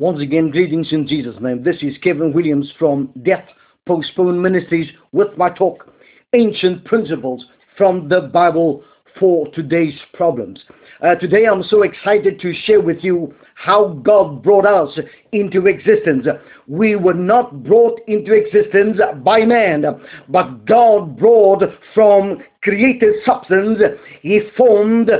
Once 0.00 0.22
again, 0.22 0.50
greetings 0.50 0.88
in 0.92 1.06
Jesus' 1.06 1.36
name. 1.42 1.62
This 1.62 1.76
is 1.82 1.94
Kevin 1.98 2.32
Williams 2.32 2.72
from 2.78 3.12
Death 3.22 3.44
Postponed 3.86 4.42
Ministries 4.42 4.88
with 5.12 5.36
my 5.36 5.50
talk, 5.50 5.92
Ancient 6.32 6.86
Principles 6.86 7.44
from 7.76 8.08
the 8.08 8.22
Bible 8.22 8.82
for 9.18 9.46
Today's 9.48 9.92
Problems. 10.14 10.58
Uh, 11.02 11.16
today 11.16 11.44
I'm 11.44 11.62
so 11.64 11.82
excited 11.82 12.40
to 12.40 12.54
share 12.64 12.80
with 12.80 13.04
you 13.04 13.34
how 13.56 14.00
God 14.02 14.42
brought 14.42 14.64
us 14.64 14.98
into 15.32 15.66
existence. 15.66 16.26
We 16.66 16.96
were 16.96 17.12
not 17.12 17.62
brought 17.62 18.00
into 18.08 18.32
existence 18.32 18.98
by 19.22 19.40
man, 19.40 19.84
but 20.30 20.64
God 20.64 21.18
brought 21.18 21.62
from 21.94 22.38
created 22.62 23.16
substance. 23.26 23.78
He 24.22 24.40
formed 24.56 25.10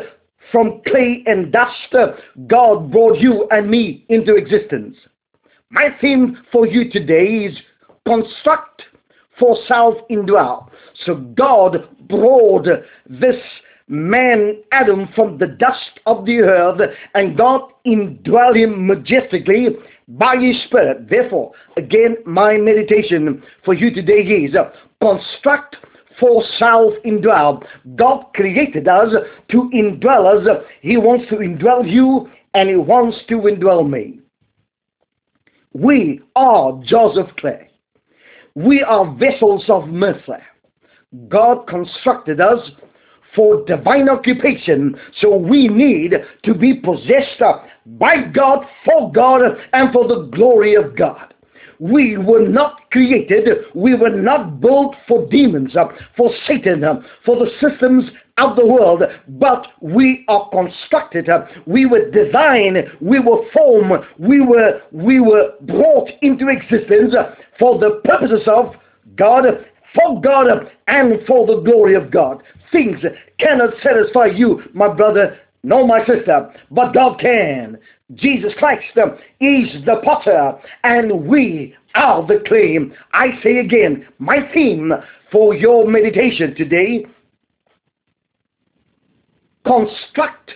from 0.52 0.80
clay 0.86 1.22
and 1.26 1.52
dust, 1.52 1.94
uh, 1.94 2.12
God 2.46 2.90
brought 2.90 3.18
you 3.18 3.46
and 3.50 3.70
me 3.70 4.04
into 4.08 4.34
existence. 4.34 4.96
My 5.70 5.88
theme 6.00 6.38
for 6.50 6.66
you 6.66 6.90
today 6.90 7.44
is 7.46 7.56
construct 8.06 8.82
for 9.38 9.56
self 9.66 9.96
indwell. 10.10 10.68
So 11.04 11.14
God 11.14 11.88
brought 12.08 12.66
this 13.08 13.36
man 13.88 14.62
Adam 14.72 15.08
from 15.14 15.38
the 15.38 15.46
dust 15.46 16.00
of 16.06 16.24
the 16.24 16.38
earth 16.40 16.80
and 17.14 17.36
God 17.36 17.62
indwell 17.86 18.56
him 18.56 18.86
majestically 18.86 19.68
by 20.08 20.36
his 20.36 20.62
spirit. 20.64 21.08
Therefore, 21.08 21.52
again, 21.76 22.16
my 22.24 22.56
meditation 22.56 23.42
for 23.64 23.74
you 23.74 23.92
today 23.92 24.22
is 24.22 24.54
uh, 24.54 24.70
construct 25.00 25.76
for 26.20 26.44
self 26.58 26.94
indwell. 27.04 27.64
God 27.96 28.26
created 28.34 28.86
us 28.86 29.12
to 29.50 29.70
indwell 29.74 30.26
us. 30.26 30.64
He 30.82 30.96
wants 30.96 31.28
to 31.30 31.36
indwell 31.36 31.90
you 31.90 32.30
and 32.54 32.68
He 32.68 32.76
wants 32.76 33.18
to 33.28 33.36
indwell 33.36 33.88
me. 33.88 34.20
We 35.72 36.20
are 36.36 36.80
jars 36.84 37.16
of 37.16 37.34
clay. 37.36 37.70
We 38.54 38.82
are 38.82 39.16
vessels 39.16 39.64
of 39.68 39.88
mercy. 39.88 40.32
God 41.28 41.66
constructed 41.66 42.40
us 42.40 42.70
for 43.34 43.64
divine 43.64 44.08
occupation, 44.08 44.98
so 45.20 45.36
we 45.36 45.68
need 45.68 46.14
to 46.44 46.54
be 46.54 46.74
possessed 46.74 47.40
by 47.86 48.22
God, 48.32 48.66
for 48.84 49.12
God, 49.12 49.42
and 49.72 49.92
for 49.92 50.08
the 50.08 50.28
glory 50.34 50.74
of 50.74 50.96
God. 50.96 51.29
We 51.80 52.18
were 52.18 52.46
not 52.46 52.90
created, 52.90 53.48
we 53.74 53.94
were 53.94 54.10
not 54.10 54.60
built 54.60 54.94
for 55.08 55.26
demons, 55.28 55.74
uh, 55.74 55.86
for 56.14 56.30
Satan, 56.46 56.84
uh, 56.84 57.00
for 57.24 57.36
the 57.36 57.50
systems 57.58 58.04
of 58.36 58.54
the 58.56 58.66
world, 58.66 59.02
but 59.28 59.66
we 59.80 60.24
are 60.28 60.48
constructed, 60.50 61.30
uh, 61.30 61.46
we 61.66 61.86
were 61.86 62.10
designed, 62.10 62.76
we 63.00 63.18
were 63.18 63.48
formed, 63.52 64.04
we 64.18 64.42
were, 64.42 64.82
we 64.92 65.20
were 65.20 65.54
brought 65.62 66.10
into 66.20 66.48
existence 66.48 67.14
for 67.58 67.78
the 67.78 68.00
purposes 68.04 68.46
of 68.46 68.74
God, 69.16 69.44
for 69.94 70.20
God, 70.20 70.48
and 70.86 71.26
for 71.26 71.46
the 71.46 71.62
glory 71.62 71.94
of 71.94 72.10
God. 72.10 72.42
Things 72.72 72.98
cannot 73.38 73.70
satisfy 73.82 74.26
you, 74.26 74.62
my 74.74 74.92
brother, 74.92 75.38
no, 75.62 75.86
my 75.86 76.00
sister, 76.06 76.52
but 76.70 76.92
God 76.92 77.18
can. 77.20 77.78
Jesus 78.14 78.52
Christ 78.58 78.96
um, 79.02 79.16
is 79.40 79.84
the 79.84 80.00
potter 80.04 80.58
and 80.84 81.26
we 81.26 81.74
are 81.94 82.26
the 82.26 82.42
clay. 82.46 82.78
I 83.12 83.40
say 83.42 83.58
again, 83.58 84.06
my 84.18 84.38
theme 84.52 84.92
for 85.30 85.54
your 85.54 85.86
meditation 85.88 86.54
today, 86.54 87.06
construct 89.64 90.52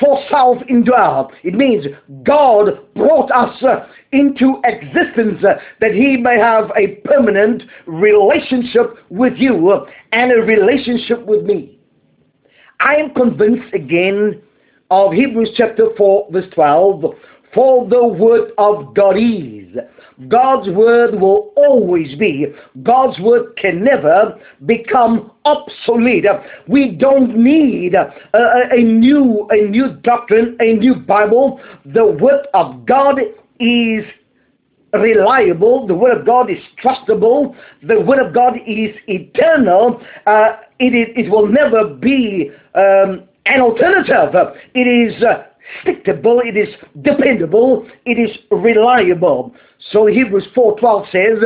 for 0.00 0.22
self 0.28 0.58
indwell. 0.68 1.30
It 1.42 1.54
means 1.54 1.86
God 2.22 2.80
brought 2.94 3.30
us 3.30 3.62
uh, 3.62 3.86
into 4.12 4.60
existence 4.64 5.44
uh, 5.44 5.54
that 5.80 5.92
he 5.92 6.16
may 6.16 6.38
have 6.38 6.70
a 6.76 6.96
permanent 7.04 7.62
relationship 7.86 8.96
with 9.10 9.34
you 9.36 9.70
uh, 9.70 9.86
and 10.12 10.32
a 10.32 10.36
relationship 10.36 11.24
with 11.24 11.44
me. 11.44 11.78
I 12.80 12.96
am 12.96 13.14
convinced 13.14 13.72
again 13.74 14.42
of 14.90 15.12
Hebrews 15.12 15.50
chapter 15.56 15.88
4, 15.96 16.28
verse 16.30 16.50
12. 16.54 17.04
For 17.54 17.88
the 17.88 18.06
word 18.06 18.50
of 18.58 18.94
God 18.94 19.16
is. 19.16 19.76
God's 20.28 20.68
word 20.70 21.14
will 21.20 21.52
always 21.56 22.16
be. 22.18 22.46
God's 22.82 23.18
word 23.20 23.56
can 23.56 23.84
never 23.84 24.38
become 24.64 25.30
obsolete. 25.44 26.24
We 26.68 26.92
don't 26.92 27.36
need 27.36 27.94
a, 27.94 28.12
a, 28.34 28.82
new 28.82 29.46
a 29.50 29.68
new 29.68 29.92
doctrine, 30.02 30.56
a 30.60 30.74
new 30.74 30.96
Bible. 30.96 31.60
The 31.84 32.06
word 32.06 32.46
of 32.54 32.86
God 32.86 33.20
is 33.60 34.04
reliable. 34.92 35.86
The 35.86 35.94
Word 35.94 36.16
of 36.18 36.26
God 36.26 36.50
is 36.50 36.58
trustable. 36.82 37.54
The 37.82 38.00
Word 38.00 38.24
of 38.24 38.32
God 38.32 38.54
is 38.66 38.94
eternal. 39.08 40.00
Uh, 40.26 40.56
it, 40.78 40.94
it, 40.94 41.26
it 41.26 41.30
will 41.30 41.46
never 41.46 41.84
be 41.94 42.50
um, 42.74 43.24
an 43.48 43.60
alternative. 43.60 44.34
It 44.74 44.80
is 44.80 45.22
uh, 45.22 45.44
stickable, 45.84 46.40
it 46.44 46.56
is 46.56 46.74
dependable, 47.02 47.88
it 48.04 48.18
is 48.18 48.36
reliable. 48.50 49.54
So 49.90 50.06
Hebrews 50.06 50.48
4.12 50.56 51.10
says, 51.12 51.38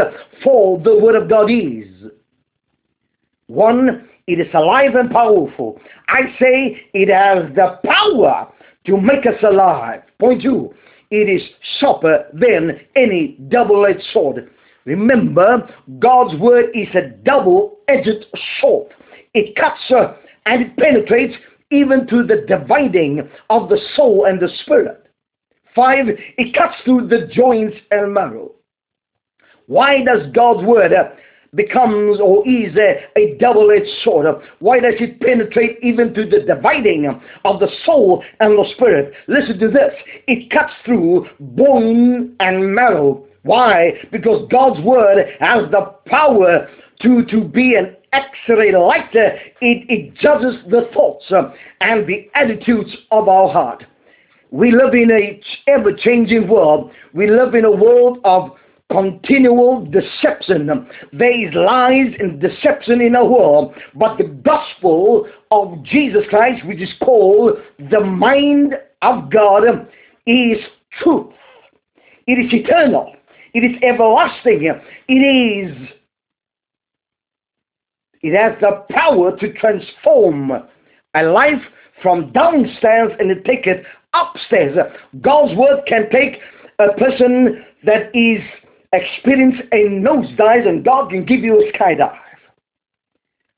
For 0.42 0.78
the 0.80 0.98
word 0.98 1.20
of 1.20 1.28
God 1.28 1.50
is. 1.50 2.10
One, 3.46 4.08
it 4.26 4.38
is 4.38 4.52
alive 4.54 4.94
and 4.94 5.10
powerful. 5.10 5.80
I 6.08 6.20
say 6.40 6.80
it 6.94 7.08
has 7.08 7.52
the 7.54 7.80
power 7.84 8.52
to 8.86 8.96
make 8.96 9.26
us 9.26 9.42
alive. 9.42 10.02
Point 10.18 10.42
two, 10.42 10.72
it 11.10 11.28
is 11.28 11.42
sharper 11.80 12.26
than 12.32 12.80
any 12.94 13.36
double-edged 13.48 14.04
sword. 14.12 14.50
Remember, 14.84 15.68
God's 15.98 16.38
word 16.40 16.66
is 16.74 16.88
a 16.94 17.10
double-edged 17.24 18.26
sword. 18.60 18.92
It 19.34 19.56
cuts 19.56 19.80
uh, 19.90 20.14
and 20.46 20.62
it 20.62 20.76
penetrates 20.76 21.34
even 21.70 22.06
to 22.08 22.22
the 22.24 22.44
dividing 22.46 23.28
of 23.48 23.68
the 23.68 23.80
soul 23.96 24.26
and 24.26 24.40
the 24.40 24.50
spirit. 24.62 25.06
Five, 25.74 26.06
it 26.08 26.54
cuts 26.54 26.74
through 26.84 27.08
the 27.08 27.28
joints 27.32 27.76
and 27.90 28.12
marrow. 28.12 28.52
Why 29.66 30.02
does 30.02 30.32
God's 30.32 30.66
word 30.66 30.92
becomes 31.54 32.20
or 32.20 32.46
is 32.48 32.74
a, 32.76 33.06
a 33.16 33.36
double-edged 33.38 34.02
sword? 34.02 34.26
Why 34.58 34.80
does 34.80 34.94
it 34.98 35.20
penetrate 35.20 35.78
even 35.82 36.12
to 36.14 36.26
the 36.26 36.40
dividing 36.40 37.06
of 37.44 37.60
the 37.60 37.68
soul 37.84 38.24
and 38.40 38.58
the 38.58 38.68
spirit? 38.74 39.14
Listen 39.28 39.58
to 39.60 39.68
this. 39.68 39.94
It 40.26 40.50
cuts 40.50 40.72
through 40.84 41.28
bone 41.38 42.34
and 42.40 42.74
marrow. 42.74 43.26
Why? 43.42 43.92
Because 44.10 44.48
God's 44.50 44.80
word 44.80 45.24
has 45.38 45.70
the 45.70 45.94
power 46.06 46.68
to, 47.02 47.24
to 47.26 47.44
be 47.44 47.74
an 47.76 47.96
X-ray 48.12 48.72
light. 48.72 49.10
It, 49.14 49.50
it 49.60 50.14
judges 50.14 50.56
the 50.68 50.88
thoughts 50.92 51.24
uh, 51.30 51.52
and 51.80 52.06
the 52.06 52.30
attitudes 52.34 52.90
of 53.10 53.28
our 53.28 53.52
heart. 53.52 53.84
We 54.50 54.72
live 54.72 54.94
in 54.94 55.10
a 55.10 55.40
ever-changing 55.68 56.48
world. 56.48 56.90
We 57.14 57.30
live 57.30 57.54
in 57.54 57.64
a 57.64 57.70
world 57.70 58.18
of 58.24 58.52
continual 58.90 59.86
deception. 59.86 60.88
There 61.12 61.48
is 61.48 61.54
lies 61.54 62.12
and 62.18 62.40
deception 62.40 63.00
in 63.00 63.14
our 63.14 63.24
world, 63.24 63.74
but 63.94 64.18
the 64.18 64.24
gospel 64.24 65.28
of 65.52 65.82
Jesus 65.84 66.24
Christ, 66.28 66.66
which 66.66 66.80
is 66.80 66.92
called 67.00 67.58
the 67.90 68.00
mind 68.00 68.74
of 69.02 69.30
God, 69.30 69.88
is 70.26 70.58
truth. 71.00 71.32
It 72.26 72.44
is 72.44 72.52
eternal. 72.52 73.14
It 73.54 73.60
is 73.60 73.80
everlasting. 73.82 74.68
It 75.08 75.12
is 75.12 75.88
it 78.22 78.36
has 78.36 78.58
the 78.60 78.84
power 78.90 79.36
to 79.38 79.52
transform 79.54 80.52
a 81.14 81.22
life 81.22 81.62
from 82.02 82.32
downstairs 82.32 83.12
and 83.18 83.28
to 83.28 83.42
take 83.42 83.66
it 83.66 83.84
upstairs. 84.14 84.76
God's 85.20 85.54
word 85.56 85.80
can 85.86 86.10
take 86.10 86.40
a 86.78 86.92
person 86.98 87.64
that 87.84 88.14
is 88.14 88.40
experienced 88.92 89.62
a 89.72 89.84
nosedive 89.88 90.68
and 90.68 90.84
God 90.84 91.10
can 91.10 91.24
give 91.24 91.40
you 91.40 91.60
a 91.60 91.72
skydive. 91.72 92.16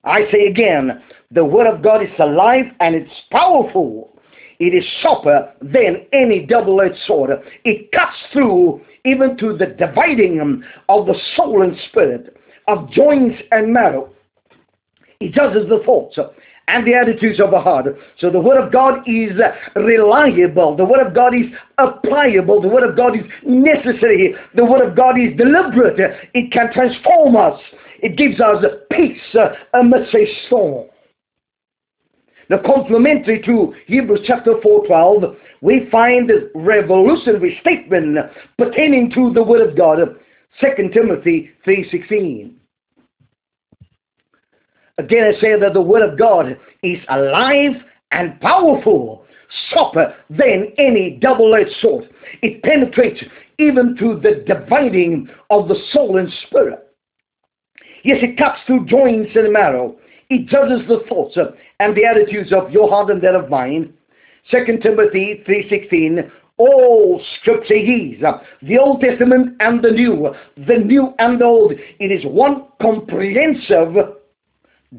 I 0.05 0.31
say 0.33 0.47
again, 0.47 1.03
the 1.31 1.45
word 1.45 1.67
of 1.67 1.83
God 1.83 2.03
is 2.03 2.11
alive 2.19 2.67
and 2.81 2.95
it's 2.95 3.13
powerful. 3.31 4.21
It 4.59 4.75
is 4.75 4.85
sharper 5.01 5.53
than 5.61 6.07
any 6.13 6.47
double-edged 6.47 6.99
sword. 7.07 7.31
It 7.65 7.91
cuts 7.93 8.17
through 8.33 8.81
even 9.05 9.37
to 9.39 9.57
the 9.57 9.67
dividing 9.67 10.63
of 10.89 11.07
the 11.07 11.19
soul 11.37 11.63
and 11.63 11.77
spirit, 11.89 12.37
of 12.69 12.91
joints 12.91 13.43
and 13.51 13.73
marrow. 13.73 14.11
He 15.23 15.29
judges 15.29 15.69
the 15.69 15.81
thoughts 15.85 16.19
and 16.67 16.87
the 16.87 16.95
attitudes 16.95 17.39
of 17.39 17.51
the 17.53 17.61
heart. 17.61 17.87
So 18.19 18.29
the 18.29 18.41
Word 18.41 18.63
of 18.63 18.73
God 18.73 19.03
is 19.07 19.33
reliable. 19.77 20.77
The 20.77 20.85
Word 20.85 21.07
of 21.07 21.15
God 21.15 21.35
is 21.35 21.47
applicable. 21.79 22.61
The 22.61 22.69
Word 22.69 22.89
of 22.89 22.97
God 22.97 23.17
is 23.17 23.25
necessary. 23.45 24.35
The 24.57 24.65
Word 24.65 24.87
of 24.87 24.97
God 24.97 25.19
is 25.19 25.37
deliberate. 25.37 25.99
It 26.35 26.51
can 26.53 26.73
transform 26.73 27.37
us. 27.37 27.61
It 28.01 28.17
gives 28.17 28.41
us 28.41 28.65
peace 28.91 29.37
amidst 29.75 30.15
a 30.15 30.27
storm. 30.47 30.89
the 32.49 32.59
complementary 32.67 33.41
to 33.43 33.75
Hebrews 33.87 34.23
chapter 34.27 34.55
4:12, 34.61 35.37
we 35.61 35.89
find 35.91 36.29
the 36.29 36.51
revolutionary 36.55 37.59
statement 37.61 38.19
pertaining 38.59 39.11
to 39.13 39.33
the 39.33 39.43
Word 39.43 39.61
of 39.61 39.77
God, 39.77 39.99
2 40.61 40.93
Timothy 40.93 41.51
3:16. 41.65 42.57
Again, 44.99 45.25
I 45.25 45.41
say 45.41 45.59
that 45.59 45.73
the 45.73 45.81
Word 45.81 46.03
of 46.03 46.19
God 46.19 46.59
is 46.83 46.99
alive 47.09 47.73
and 48.11 48.39
powerful, 48.41 49.25
sharper 49.71 50.15
than 50.29 50.73
any 50.79 51.19
double-edged 51.21 51.77
sword. 51.81 52.11
It 52.43 52.63
penetrates 52.63 53.23
even 53.59 53.97
to 53.97 54.21
the 54.21 54.45
dividing 54.47 55.29
of 55.51 55.69
the 55.69 55.77
soul 55.93 56.19
and 56.19 56.31
spirit. 56.47 56.87
Yes, 58.05 58.19
it 58.23 58.37
cuts 58.37 58.61
through 58.67 58.87
joints 58.87 59.31
and 59.35 59.53
marrow. 59.53 59.97
It 60.29 60.49
judges 60.49 60.87
the 60.89 61.05
thoughts 61.09 61.37
and 61.81 61.97
the 61.97 62.05
attitudes 62.05 62.53
of 62.53 62.71
your 62.71 62.89
heart 62.89 63.11
and 63.11 63.23
that 63.23 63.35
of 63.35 63.49
mine. 63.49 63.95
2 64.51 64.79
Timothy 64.83 65.45
3.16 65.47 66.31
All 66.57 67.23
scripture 67.41 67.75
is 67.75 68.23
uh, 68.23 68.43
the 68.63 68.79
Old 68.79 69.01
Testament 69.01 69.57
and 69.61 69.83
the 69.83 69.91
New, 69.91 70.35
the 70.57 70.79
New 70.79 71.15
and 71.19 71.41
the 71.41 71.45
Old. 71.45 71.73
It 71.73 72.11
is 72.11 72.25
one 72.25 72.65
comprehensive 72.81 73.95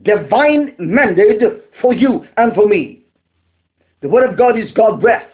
divine 0.01 0.75
mandate 0.80 1.42
for 1.81 1.94
you 1.94 2.25
and 2.38 2.54
for 2.54 2.68
me. 2.68 3.04
The 4.01 4.10
Word 4.10 4.30
of 4.30 4.38
God 4.38 4.57
is 4.57 4.72
God 4.72 5.00
breath. 5.00 5.30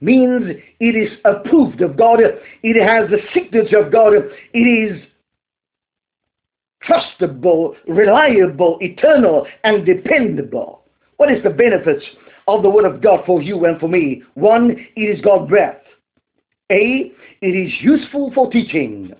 Means 0.00 0.56
it 0.80 0.96
is 0.96 1.18
approved 1.24 1.80
of 1.80 1.96
God. 1.96 2.20
It 2.62 2.82
has 2.82 3.08
the 3.10 3.18
signature 3.32 3.78
of 3.78 3.90
God. 3.90 4.12
It 4.52 4.58
is 4.58 5.02
trustable, 6.86 7.74
reliable, 7.88 8.78
eternal, 8.80 9.46
and 9.64 9.86
dependable. 9.86 10.82
What 11.16 11.32
is 11.32 11.42
the 11.42 11.50
benefits 11.50 12.04
of 12.46 12.62
the 12.62 12.68
Word 12.68 12.84
of 12.84 13.00
God 13.00 13.24
for 13.24 13.40
you 13.40 13.64
and 13.64 13.80
for 13.80 13.88
me? 13.88 14.22
One, 14.34 14.72
it 14.94 15.00
is 15.00 15.24
God 15.24 15.48
breath. 15.48 15.80
A, 16.70 17.12
it 17.40 17.46
is 17.46 17.72
useful 17.80 18.32
for 18.34 18.50
teaching. 18.50 19.12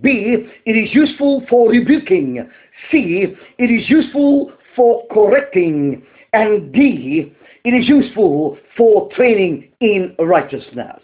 B, 0.00 0.48
it 0.64 0.72
is 0.72 0.94
useful 0.94 1.44
for 1.48 1.70
rebuking. 1.70 2.48
C, 2.90 3.26
it 3.58 3.70
is 3.70 3.88
useful 3.88 4.52
for 4.74 5.06
correcting. 5.12 6.02
And 6.32 6.72
D, 6.72 7.32
it 7.64 7.70
is 7.70 7.88
useful 7.88 8.58
for 8.76 9.08
training 9.12 9.70
in 9.80 10.14
righteousness. 10.18 11.00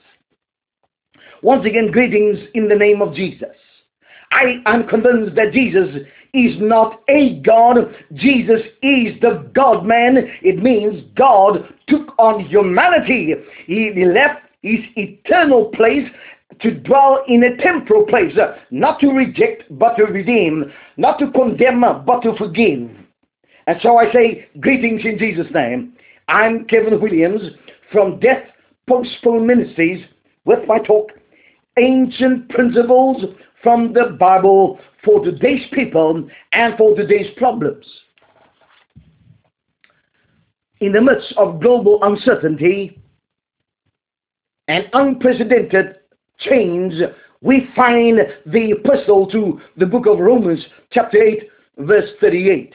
Once 1.42 1.64
again, 1.64 1.90
greetings 1.90 2.38
in 2.54 2.68
the 2.68 2.74
name 2.74 3.02
of 3.02 3.14
Jesus. 3.14 3.56
I 4.32 4.62
am 4.66 4.88
convinced 4.88 5.36
that 5.36 5.52
Jesus 5.52 5.88
is 6.34 6.56
not 6.60 7.02
a 7.08 7.40
God. 7.40 7.94
Jesus 8.14 8.62
is 8.82 9.20
the 9.20 9.48
God 9.54 9.84
man. 9.84 10.28
It 10.42 10.62
means 10.62 11.04
God 11.14 11.72
took 11.86 12.18
on 12.18 12.46
humanity. 12.46 13.34
He 13.66 14.04
left 14.06 14.40
his 14.62 14.80
eternal 14.96 15.66
place 15.66 16.08
to 16.60 16.70
dwell 16.70 17.24
in 17.28 17.44
a 17.44 17.56
temporal 17.56 18.04
place, 18.06 18.36
uh, 18.38 18.56
not 18.70 19.00
to 19.00 19.08
reject 19.08 19.64
but 19.70 19.96
to 19.96 20.04
redeem, 20.04 20.72
not 20.96 21.18
to 21.18 21.30
condemn 21.30 21.84
uh, 21.84 21.94
but 21.94 22.20
to 22.22 22.34
forgive. 22.36 22.90
And 23.66 23.78
so 23.82 23.96
I 23.98 24.12
say, 24.12 24.48
greetings 24.60 25.02
in 25.04 25.18
Jesus' 25.18 25.52
name. 25.54 25.94
I'm 26.28 26.64
Kevin 26.66 27.00
Williams 27.00 27.42
from 27.90 28.18
Death 28.20 28.44
Postpone 28.88 29.46
Ministries 29.46 30.04
with 30.44 30.60
my 30.66 30.78
talk, 30.78 31.10
Ancient 31.78 32.48
Principles 32.48 33.24
from 33.62 33.92
the 33.92 34.16
Bible 34.18 34.78
for 35.04 35.24
today's 35.24 35.66
people 35.72 36.28
and 36.52 36.76
for 36.76 36.94
today's 36.94 37.32
problems. 37.36 37.86
In 40.80 40.92
the 40.92 41.00
midst 41.00 41.32
of 41.36 41.60
global 41.60 42.00
uncertainty 42.02 43.00
and 44.66 44.88
unprecedented 44.92 45.96
change, 46.48 46.94
we 47.40 47.68
find 47.74 48.18
the 48.46 48.72
epistle 48.72 49.26
to 49.28 49.60
the 49.76 49.86
book 49.86 50.06
of 50.06 50.18
Romans, 50.18 50.64
chapter 50.92 51.22
8, 51.22 51.42
verse 51.78 52.10
38. 52.20 52.74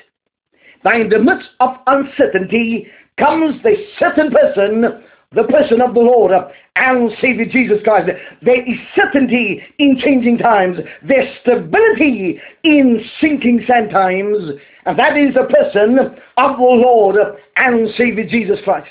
Now, 0.83 0.99
in 0.99 1.09
the 1.09 1.19
midst 1.19 1.49
of 1.59 1.75
uncertainty 1.87 2.87
comes 3.17 3.61
the 3.63 3.75
certain 3.99 4.31
person 4.31 5.03
the 5.33 5.43
person 5.43 5.81
of 5.81 5.93
the 5.93 5.99
Lord 5.99 6.31
and 6.75 7.11
Savior 7.21 7.45
Jesus 7.45 7.79
Christ. 7.83 8.09
There 8.41 8.61
is 8.61 8.77
certainty 8.95 9.61
in 9.77 9.99
changing 9.99 10.37
times. 10.37 10.77
There's 11.05 11.27
stability 11.41 12.39
in 12.63 13.03
sinking 13.19 13.65
sand 13.67 13.91
times. 13.91 14.51
And 14.85 14.97
that 14.97 15.17
is 15.17 15.33
the 15.33 15.43
person 15.43 15.99
of 16.37 16.57
the 16.57 16.63
Lord 16.63 17.17
and 17.57 17.89
Savior 17.97 18.25
Jesus 18.25 18.59
Christ. 18.63 18.87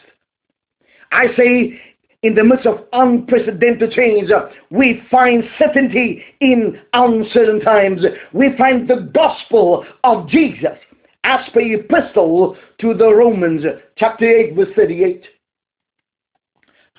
I 1.10 1.28
say, 1.36 1.80
in 2.22 2.34
the 2.34 2.44
midst 2.44 2.66
of 2.66 2.84
unprecedented 2.92 3.92
change, 3.92 4.30
we 4.70 5.02
find 5.10 5.44
certainty 5.58 6.24
in 6.40 6.80
uncertain 6.92 7.60
times. 7.60 8.02
We 8.32 8.56
find 8.56 8.88
the 8.88 9.10
gospel 9.14 9.84
of 10.04 10.28
Jesus 10.28 10.78
as 11.24 11.40
per 11.52 11.60
epistle 11.60 12.56
to 12.80 12.94
the 12.94 13.12
Romans, 13.12 13.64
chapter 13.96 14.24
8, 14.24 14.54
verse 14.54 14.68
38 14.76 15.26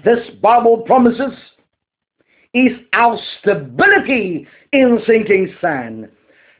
this 0.03 0.29
Bible 0.41 0.79
promises 0.79 1.33
is 2.53 2.71
our 2.93 3.17
stability 3.39 4.47
in 4.71 4.99
sinking 5.07 5.53
sand. 5.59 6.09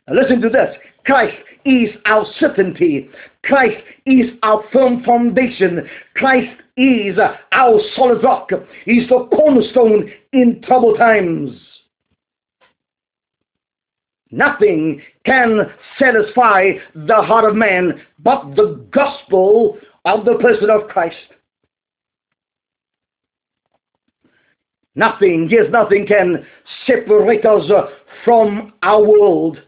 Now 0.08 0.16
listen 0.16 0.42
to 0.42 0.50
this. 0.50 0.76
Christ 1.08 1.38
is 1.64 1.90
our 2.06 2.26
certainty. 2.38 3.10
Christ 3.46 3.78
is 4.06 4.32
our 4.44 4.62
firm 4.74 5.04
foundation. 5.04 5.90
Christ 6.16 6.62
is 6.76 7.18
our 7.54 7.80
solid 7.96 8.22
rock. 8.24 8.50
He's 8.84 9.08
the 9.08 9.28
cornerstone 9.34 10.12
in 10.34 10.62
troubled 10.68 10.98
times. 10.98 11.58
Nothing 14.32 15.02
can 15.26 15.74
satisfy 15.98 16.72
the 16.94 17.16
heart 17.16 17.50
of 17.50 17.56
man 17.56 18.02
but 18.20 18.56
the 18.58 18.86
gospel 18.92 19.78
of 20.04 20.26
the 20.26 20.36
person 20.42 20.70
of 20.70 20.90
Christ. 20.90 21.16
Nothing, 24.96 25.48
yes, 25.50 25.68
nothing 25.70 26.06
can 26.06 26.46
separate 26.86 27.46
us 27.46 27.72
from 28.26 28.74
our 28.84 29.02
world. 29.02 29.62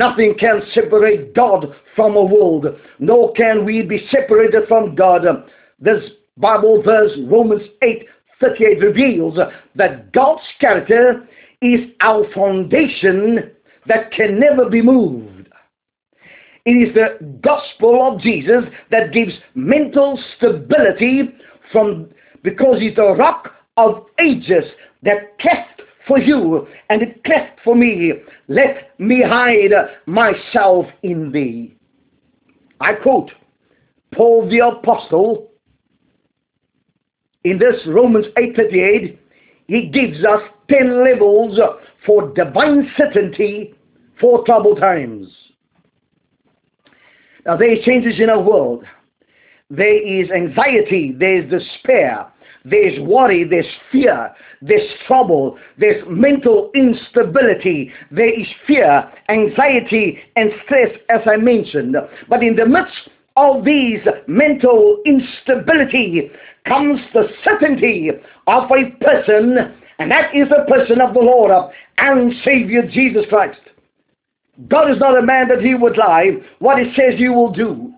Nothing 0.00 0.34
can 0.40 0.62
separate 0.72 1.34
God 1.34 1.74
from 1.94 2.16
a 2.16 2.24
world, 2.24 2.64
nor 3.00 3.34
can 3.34 3.66
we 3.66 3.82
be 3.82 4.08
separated 4.10 4.66
from 4.66 4.94
God. 4.94 5.26
This 5.78 6.02
Bible 6.38 6.82
verse, 6.82 7.12
Romans 7.26 7.68
8 7.82 8.06
38, 8.40 8.80
reveals 8.80 9.38
that 9.74 10.10
God's 10.12 10.40
character 10.58 11.28
is 11.60 11.80
our 12.00 12.24
foundation 12.32 13.50
that 13.88 14.10
can 14.12 14.40
never 14.40 14.70
be 14.70 14.80
moved. 14.80 15.50
It 16.64 16.88
is 16.88 16.94
the 16.94 17.22
gospel 17.42 18.10
of 18.10 18.22
Jesus 18.22 18.64
that 18.90 19.12
gives 19.12 19.34
mental 19.54 20.18
stability 20.38 21.34
from 21.70 22.08
because 22.42 22.80
he's 22.80 22.96
the 22.96 23.14
rock 23.16 23.52
of 23.76 24.06
ages 24.18 24.64
that 25.02 25.38
cleft 25.40 25.69
for 26.10 26.18
you 26.18 26.66
and 26.88 27.02
it 27.02 27.22
cleft 27.22 27.60
for 27.62 27.76
me. 27.76 28.12
Let 28.48 28.98
me 28.98 29.22
hide 29.22 29.70
myself 30.06 30.86
in 31.04 31.30
thee. 31.30 31.76
I 32.80 32.94
quote 32.94 33.30
Paul 34.12 34.50
the 34.50 34.58
Apostle 34.58 35.48
in 37.44 37.58
this 37.60 37.76
Romans 37.86 38.26
8.38 38.36 39.18
he 39.68 39.86
gives 39.86 40.24
us 40.24 40.42
10 40.68 41.04
levels 41.04 41.60
for 42.04 42.32
divine 42.34 42.90
certainty 42.96 43.72
for 44.20 44.44
troubled 44.44 44.80
times. 44.80 45.28
Now 47.46 47.56
there 47.56 47.70
are 47.70 47.82
changes 47.84 48.18
in 48.18 48.28
our 48.30 48.42
world 48.42 48.84
there 49.70 50.02
is 50.04 50.28
anxiety, 50.32 51.14
there's 51.16 51.48
despair, 51.48 52.26
there's 52.64 52.98
worry, 53.00 53.44
there's 53.44 53.66
fear, 53.90 54.34
there's 54.60 54.88
trouble, 55.06 55.58
there's 55.78 56.02
mental 56.08 56.70
instability, 56.74 57.92
there 58.10 58.38
is 58.38 58.46
fear, 58.66 59.10
anxiety, 59.28 60.18
and 60.36 60.50
stress, 60.64 60.90
as 61.08 61.20
I 61.26 61.36
mentioned. 61.36 61.96
But 62.28 62.42
in 62.42 62.56
the 62.56 62.66
midst 62.66 63.08
of 63.36 63.64
these 63.64 64.00
mental 64.26 65.00
instability 65.06 66.30
comes 66.66 67.00
the 67.14 67.28
certainty 67.44 68.10
of 68.46 68.70
a 68.70 68.90
person, 69.02 69.74
and 69.98 70.10
that 70.10 70.34
is 70.34 70.48
the 70.48 70.64
person 70.68 71.00
of 71.00 71.14
the 71.14 71.20
Lord 71.20 71.50
and 71.98 72.32
Savior 72.44 72.86
Jesus 72.86 73.24
Christ. 73.28 73.60
God 74.68 74.90
is 74.90 74.98
not 74.98 75.18
a 75.18 75.22
man 75.22 75.48
that 75.48 75.62
he 75.62 75.74
would 75.74 75.96
lie. 75.96 76.32
What 76.58 76.78
he 76.78 76.92
says 76.94 77.18
you 77.18 77.32
will 77.32 77.52
do. 77.52 77.94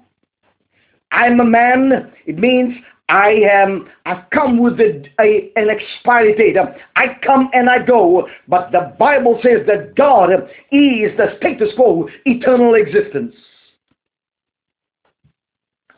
I'm 1.11 1.40
a 1.40 1.45
man. 1.45 2.12
It 2.26 2.38
means 2.38 2.76
I 3.09 3.31
am. 3.51 3.89
I've 4.07 4.29
come 4.31 4.59
with 4.59 4.81
a, 4.81 5.05
a, 5.21 5.53
an 5.57 5.69
expiry 5.69 6.35
date. 6.35 6.57
I 6.97 7.19
come 7.23 7.51
and 7.53 7.69
I 7.69 7.85
go. 7.85 8.27
But 8.49 8.73
the 8.73 8.95
Bible 8.99 9.39
says 9.43 9.67
that 9.67 9.95
God 9.97 10.31
is 10.71 11.17
the 11.17 11.37
status 11.39 11.71
quo, 11.77 12.09
eternal 12.25 12.75
existence. 12.75 13.35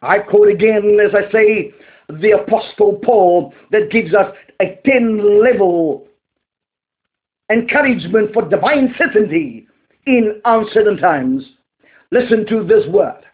I 0.03 0.19
quote 0.19 0.49
again, 0.49 0.99
as 1.05 1.15
I 1.15 1.31
say, 1.31 1.73
the 2.09 2.33
Apostle 2.33 3.01
Paul 3.05 3.55
that 3.71 3.91
gives 3.91 4.15
us 4.15 4.35
a 4.61 4.79
10 4.85 5.43
level 5.43 6.07
encouragement 7.51 8.33
for 8.33 8.49
divine 8.49 8.95
certainty 8.99 9.67
in 10.07 10.41
uncertain 10.45 10.99
times. 10.99 11.45
Listen 12.11 12.47
to 12.47 12.65
this 12.65 12.87
word. 12.89 13.25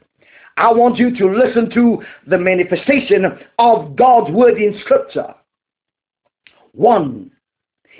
I 0.60 0.70
want 0.70 0.98
you 0.98 1.16
to 1.16 1.26
listen 1.26 1.70
to 1.70 2.02
the 2.26 2.36
manifestation 2.36 3.24
of 3.58 3.96
God's 3.96 4.30
word 4.30 4.58
in 4.58 4.78
Scripture. 4.84 5.34
One, 6.72 7.30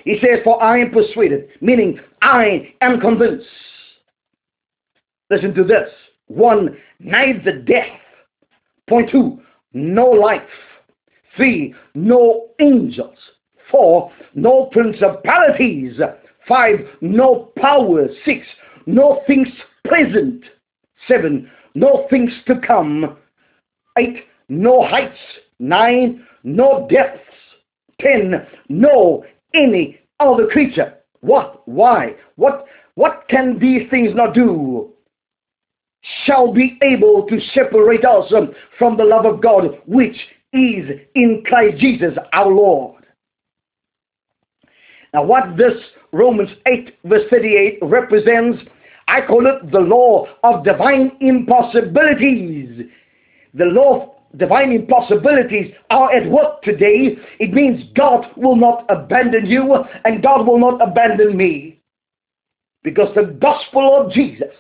he 0.05 0.19
says, 0.21 0.41
For 0.45 0.63
I 0.63 0.79
am 0.81 0.91
persuaded, 0.91 1.49
meaning 1.63 1.99
I 2.21 2.75
am 2.83 3.01
convinced. 3.01 3.47
Listen 5.31 5.55
to 5.55 5.65
this. 5.65 5.89
One, 6.27 6.77
neither 6.99 7.63
death. 7.63 7.99
Point 8.89 9.11
two, 9.11 9.41
no 9.73 10.11
life. 10.11 10.43
Three, 11.37 11.75
no 11.95 12.49
angels. 12.61 13.17
Four, 13.71 14.13
no 14.35 14.67
principalities. 14.67 15.99
Five, 16.47 16.81
no 17.01 17.53
power. 17.57 18.07
Six, 18.27 18.47
no 18.85 19.23
things 19.27 19.49
present. 19.87 20.45
Seven, 21.09 21.51
no 21.75 22.07
things 22.11 22.33
to 22.47 22.61
come. 22.67 23.17
Eight, 23.99 24.25
no 24.49 24.87
heights. 24.87 25.19
Nine, 25.59 26.27
no 26.43 26.87
depths. 26.91 27.23
Ten, 28.01 28.47
no 28.69 29.25
any 29.55 30.01
other 30.21 30.47
creature. 30.47 30.95
What? 31.21 31.67
Why? 31.69 32.15
What? 32.37 32.67
What 32.95 33.27
can 33.29 33.59
these 33.59 33.89
things 33.91 34.15
not 34.15 34.35
do? 34.35 34.91
Shall 36.25 36.53
be 36.53 36.79
able 36.83 37.27
to 37.29 37.39
separate 37.55 38.05
us 38.05 38.33
from 38.79 38.97
the 38.97 39.05
love 39.05 39.27
of 39.27 39.43
God, 39.43 39.79
which 39.87 40.17
is 40.53 40.89
in 41.15 41.43
Christ 41.47 41.79
Jesus 41.79 42.15
our 42.33 42.51
Lord. 42.51 43.05
Now, 45.13 45.25
what 45.25 45.57
this 45.57 45.75
Romans 46.13 46.51
8, 46.67 46.99
verse 47.05 47.25
38 47.31 47.79
represents, 47.83 48.63
I 49.11 49.27
call 49.27 49.45
it 49.49 49.73
the 49.73 49.81
law 49.81 50.27
of 50.45 50.63
divine 50.65 51.11
impossibilities. 51.21 52.87
The 53.55 53.65
law 53.65 54.15
of 54.31 54.39
divine 54.39 54.71
impossibilities 54.71 55.75
are 55.91 56.13
at 56.13 56.31
work 56.31 56.63
today. 56.63 57.17
It 57.41 57.53
means 57.53 57.83
God 57.97 58.27
will 58.37 58.55
not 58.55 58.87
abandon 58.89 59.47
you 59.47 59.75
and 60.05 60.23
God 60.23 60.47
will 60.47 60.61
not 60.61 60.81
abandon 60.81 61.37
me. 61.37 61.81
Because 62.85 63.13
the 63.17 63.37
gospel 63.41 64.01
of 64.01 64.13
Jesus 64.13 64.55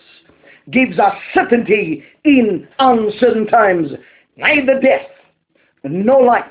gives 0.72 0.98
us 0.98 1.14
certainty 1.32 2.02
in 2.24 2.66
uncertain 2.80 3.46
times. 3.46 3.92
Neither 4.36 4.80
death, 4.80 5.06
no 5.84 6.18
life, 6.18 6.44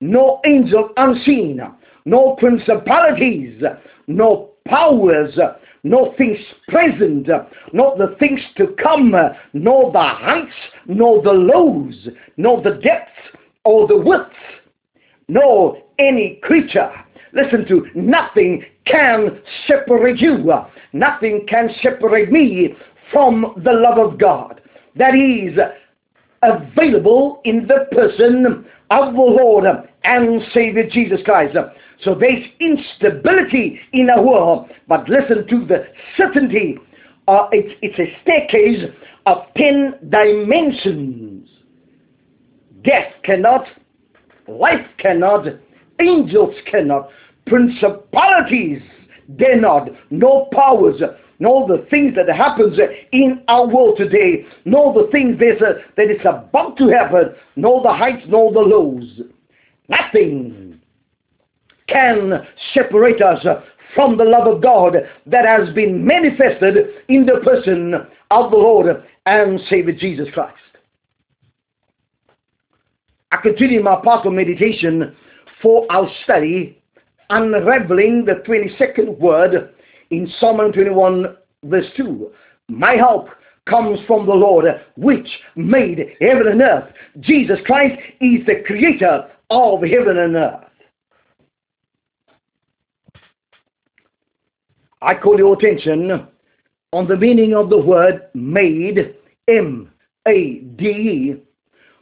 no 0.00 0.40
angel 0.44 0.90
unseen, 0.96 1.60
no 2.04 2.34
principalities, 2.34 3.62
no 4.08 4.50
powers, 4.66 5.38
no 5.82 6.14
things 6.18 6.38
present, 6.68 7.28
not 7.72 7.98
the 7.98 8.16
things 8.18 8.40
to 8.56 8.74
come, 8.82 9.14
nor 9.52 9.92
the 9.92 9.98
heights, 9.98 10.54
nor 10.86 11.22
the 11.22 11.32
lows, 11.32 12.08
nor 12.36 12.62
the 12.62 12.80
depths 12.82 13.12
or 13.64 13.86
the 13.86 13.96
widths, 13.96 14.34
nor 15.28 15.78
any 15.98 16.38
creature. 16.42 16.90
Listen 17.32 17.66
to 17.66 17.86
nothing 17.94 18.64
can 18.86 19.40
separate 19.66 20.18
you. 20.18 20.52
Nothing 20.92 21.46
can 21.48 21.70
separate 21.82 22.32
me 22.32 22.74
from 23.12 23.54
the 23.64 23.72
love 23.72 23.98
of 23.98 24.18
God. 24.18 24.60
That 24.96 25.14
is 25.14 25.58
available 26.42 27.40
in 27.44 27.66
the 27.68 27.86
person 27.92 28.66
of 28.90 29.14
the 29.14 29.20
Lord 29.20 29.64
and 30.04 30.42
Savior 30.52 30.88
Jesus 30.88 31.20
Christ. 31.24 31.56
So 32.02 32.14
there's 32.14 32.44
instability 32.60 33.80
in 33.92 34.10
our 34.10 34.22
world, 34.22 34.70
but 34.88 35.08
listen 35.08 35.46
to 35.46 35.66
the 35.66 35.86
certainty. 36.16 36.78
Uh, 37.28 37.48
it's, 37.52 37.78
it's 37.82 37.98
a 37.98 38.16
staircase 38.22 38.90
of 39.26 39.38
10 39.56 40.10
dimensions. 40.10 41.48
Death 42.82 43.12
cannot, 43.22 43.66
life 44.48 44.86
cannot, 44.98 45.46
angels 46.00 46.54
cannot, 46.66 47.10
principalities 47.46 48.80
dare 49.36 49.60
not, 49.60 49.88
no 50.10 50.48
powers, 50.52 51.00
no 51.38 51.66
the 51.66 51.86
things 51.90 52.14
that 52.16 52.34
happens 52.34 52.78
in 53.12 53.42
our 53.48 53.66
world 53.66 53.96
today, 53.96 54.46
no 54.64 54.92
the 54.92 55.10
things 55.10 55.38
there's 55.38 55.60
a, 55.62 55.80
that 55.96 56.10
is 56.10 56.20
about 56.20 56.76
to 56.76 56.88
happen, 56.88 57.34
no 57.56 57.82
the 57.82 57.92
heights, 57.92 58.24
no 58.28 58.52
the 58.52 58.60
lows. 58.60 59.20
Nothing 59.88 60.80
can 61.88 62.46
separate 62.74 63.20
us 63.20 63.44
from 63.94 64.16
the 64.16 64.24
love 64.24 64.46
of 64.46 64.62
God 64.62 64.94
that 65.26 65.44
has 65.44 65.74
been 65.74 66.04
manifested 66.06 66.76
in 67.08 67.26
the 67.26 67.40
person 67.44 67.94
of 68.30 68.50
the 68.50 68.56
Lord 68.56 69.04
and 69.26 69.60
Savior 69.68 69.94
Jesus 69.94 70.28
Christ. 70.32 70.56
I 73.32 73.36
continue 73.38 73.82
my 73.82 73.96
part 74.02 74.26
of 74.26 74.32
meditation 74.32 75.14
for 75.62 75.86
our 75.90 76.08
study, 76.24 76.79
unraveling 77.30 78.24
the 78.24 78.42
22nd 78.46 79.18
word 79.18 79.72
in 80.10 80.30
Psalm 80.38 80.58
21 80.72 81.36
verse 81.64 81.86
2. 81.96 82.30
My 82.68 82.94
help 82.94 83.28
comes 83.68 84.00
from 84.06 84.26
the 84.26 84.32
Lord, 84.32 84.64
which 84.96 85.28
made 85.56 86.16
heaven 86.20 86.48
and 86.48 86.62
earth. 86.62 86.92
Jesus 87.20 87.58
Christ 87.64 88.00
is 88.20 88.44
the 88.46 88.62
creator 88.66 89.28
of 89.50 89.82
heaven 89.82 90.18
and 90.18 90.36
earth. 90.36 90.64
I 95.02 95.14
call 95.14 95.38
your 95.38 95.54
attention 95.54 96.26
on 96.92 97.08
the 97.08 97.16
meaning 97.16 97.54
of 97.54 97.70
the 97.70 97.78
word 97.78 98.28
made, 98.34 99.14
M-A-D-E, 99.48 101.36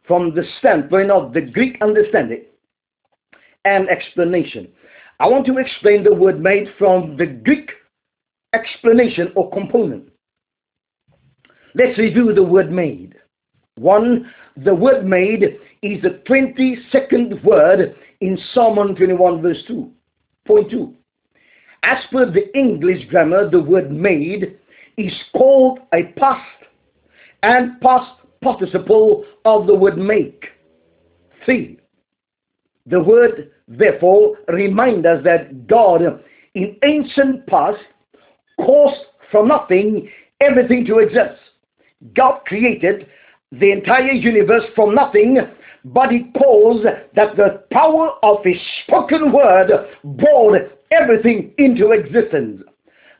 from 0.06 0.34
the 0.34 0.42
standpoint 0.58 1.10
of 1.10 1.32
the 1.32 1.42
Greek 1.42 1.76
understanding 1.80 2.44
and 3.64 3.88
explanation. 3.88 4.68
I 5.20 5.26
want 5.26 5.46
to 5.46 5.58
explain 5.58 6.04
the 6.04 6.14
word 6.14 6.40
made 6.40 6.68
from 6.78 7.16
the 7.16 7.26
Greek 7.26 7.70
explanation 8.54 9.32
or 9.34 9.50
component. 9.50 10.10
Let's 11.74 11.98
review 11.98 12.32
the 12.32 12.42
word 12.42 12.70
made. 12.70 13.14
One, 13.76 14.32
the 14.56 14.74
word 14.74 15.04
made 15.04 15.42
is 15.82 16.02
the 16.02 16.20
22nd 16.28 17.44
word 17.44 17.94
in 18.20 18.38
Psalm 18.52 18.76
21 18.76 19.42
verse 19.42 19.62
2. 19.66 19.90
Point 20.46 20.70
2. 20.70 20.94
As 21.82 21.98
per 22.10 22.30
the 22.30 22.56
English 22.58 23.08
grammar, 23.08 23.48
the 23.48 23.60
word 23.62 23.90
made 23.92 24.58
is 24.96 25.12
called 25.32 25.80
a 25.94 26.04
past 26.18 26.44
and 27.42 27.80
past 27.80 28.10
participle 28.42 29.24
of 29.44 29.66
the 29.66 29.74
word 29.74 29.96
make. 29.96 30.44
3. 31.44 31.78
The 32.86 33.00
word, 33.02 33.50
therefore, 33.68 34.36
remind 34.48 35.06
us 35.06 35.22
that 35.24 35.66
God 35.66 36.22
in 36.54 36.76
ancient 36.82 37.46
past 37.46 37.78
caused 38.58 39.00
from 39.30 39.48
nothing 39.48 40.10
everything 40.40 40.84
to 40.86 40.98
exist. 40.98 41.40
God 42.14 42.40
created 42.46 43.08
the 43.52 43.72
entire 43.72 44.12
universe 44.12 44.64
from 44.74 44.94
nothing, 44.94 45.38
but 45.84 46.10
He 46.10 46.30
caused 46.38 46.84
that 46.84 47.36
the 47.36 47.64
power 47.72 48.10
of 48.22 48.44
His 48.44 48.58
spoken 48.84 49.32
word 49.32 49.70
brought 50.04 50.58
everything 50.90 51.52
into 51.58 51.92
existence. 51.92 52.62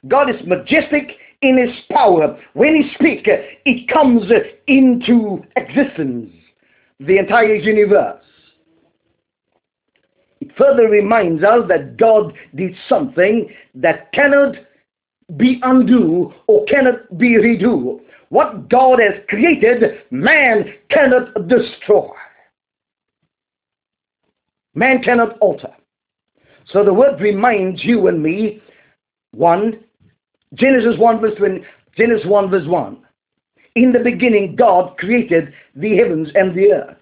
God 0.07 0.31
is 0.31 0.37
majestic 0.47 1.12
in 1.43 1.59
His 1.59 1.76
power. 1.90 2.38
When 2.55 2.75
He 2.75 2.95
speaks, 2.95 3.28
it 3.64 3.88
comes 3.88 4.31
into 4.67 5.43
existence. 5.57 6.33
The 7.00 7.19
entire 7.19 7.55
universe. 7.55 8.25
Further 10.57 10.88
reminds 10.88 11.43
us 11.43 11.69
that 11.69 11.97
God 11.97 12.33
did 12.55 12.75
something 12.88 13.49
that 13.75 14.12
cannot 14.12 14.57
be 15.37 15.61
undo 15.62 16.33
or 16.47 16.64
cannot 16.67 17.19
be 17.19 17.35
redo. 17.35 18.00
What 18.31 18.69
God 18.69 18.99
has 19.00 19.23
created, 19.28 20.02
man 20.11 20.73
cannot 20.90 21.35
destroy. 21.49 22.11
Man 24.75 25.02
cannot 25.02 25.38
alter. 25.38 25.73
So 26.73 26.85
the 26.85 26.93
word 26.93 27.21
reminds 27.21 27.83
you 27.85 28.07
and 28.09 28.23
me, 28.23 28.62
one, 29.33 29.81
Genesis 30.55 30.99
1 30.99 31.21
verse 31.21 31.37
20, 31.38 31.64
Genesis 31.97 32.26
1 32.26 32.50
verse 32.50 32.67
1. 32.67 32.99
In 33.75 33.93
the 33.93 33.99
beginning, 34.00 34.57
God 34.57 34.97
created 34.99 35.52
the 35.75 35.97
heavens 35.97 36.28
and 36.35 36.55
the 36.57 36.73
earth. 36.73 36.97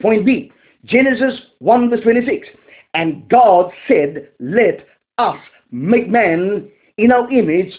Point 0.00 0.26
B, 0.26 0.50
Genesis 0.84 1.40
1 1.58 1.90
verse 1.90 2.00
26. 2.02 2.48
And 2.94 3.28
God 3.28 3.70
said, 3.88 4.28
let 4.38 4.86
us 5.18 5.38
make 5.70 6.08
man 6.08 6.68
in 6.98 7.12
our 7.12 7.30
image 7.32 7.72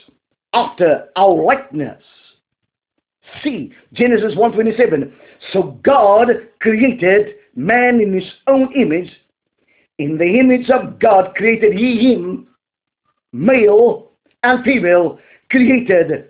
after 0.54 1.10
our 1.16 1.34
likeness. 1.34 2.02
See, 3.44 3.74
Genesis 3.94 4.36
1.27. 4.36 5.12
So 5.52 5.80
God 5.84 6.28
created 6.60 7.36
man 7.56 8.00
in 8.02 8.14
his 8.14 8.30
own 8.48 8.74
image. 8.76 9.10
In 10.00 10.18
the 10.18 10.40
image 10.40 10.70
of 10.70 11.00
God 11.00 11.34
created 11.36 11.74
he 11.74 12.14
him, 12.14 12.48
male 13.32 14.12
and 14.44 14.64
female, 14.64 15.20
created. 15.50 16.30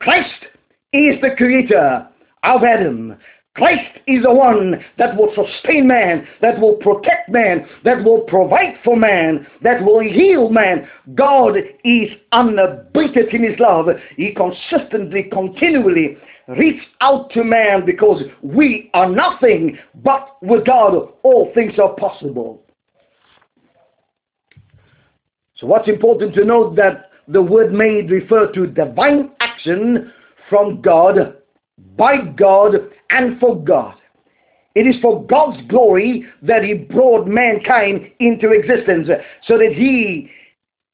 Christ 0.00 0.44
is 0.92 1.20
the 1.22 1.34
creator 1.36 2.08
of 2.42 2.64
Adam. 2.64 3.16
Christ 3.56 3.98
is 4.06 4.22
the 4.22 4.32
one 4.34 4.84
that 4.98 5.16
will 5.16 5.32
sustain 5.34 5.88
man, 5.88 6.28
that 6.42 6.60
will 6.60 6.74
protect 6.74 7.30
man, 7.30 7.66
that 7.84 8.04
will 8.04 8.20
provide 8.20 8.78
for 8.84 8.96
man, 8.96 9.46
that 9.62 9.82
will 9.82 10.00
heal 10.00 10.50
man. 10.50 10.86
God 11.14 11.56
is 11.82 12.10
unabated 12.32 13.32
in 13.32 13.42
his 13.44 13.58
love. 13.58 13.86
He 14.16 14.34
consistently, 14.34 15.24
continually 15.32 16.18
reach 16.48 16.82
out 17.00 17.30
to 17.30 17.42
man 17.44 17.86
because 17.86 18.22
we 18.42 18.90
are 18.92 19.08
nothing, 19.08 19.78
but 19.96 20.36
with 20.42 20.66
God 20.66 20.94
all 21.22 21.50
things 21.54 21.72
are 21.82 21.94
possible. 21.94 22.62
So 25.56 25.66
what's 25.66 25.88
important 25.88 26.34
to 26.34 26.44
note 26.44 26.76
that 26.76 27.10
the 27.26 27.40
word 27.40 27.72
made 27.72 28.10
refer 28.10 28.52
to 28.52 28.66
divine 28.66 29.30
action 29.40 30.12
from 30.50 30.82
God, 30.82 31.38
by 31.96 32.18
God, 32.36 32.74
and 33.10 33.38
for 33.40 33.62
God. 33.62 33.96
It 34.74 34.86
is 34.86 35.00
for 35.00 35.24
God's 35.26 35.66
glory 35.68 36.26
that 36.42 36.62
he 36.62 36.74
brought 36.74 37.26
mankind 37.26 38.10
into 38.20 38.52
existence 38.52 39.08
so 39.46 39.56
that 39.56 39.72
he, 39.72 40.30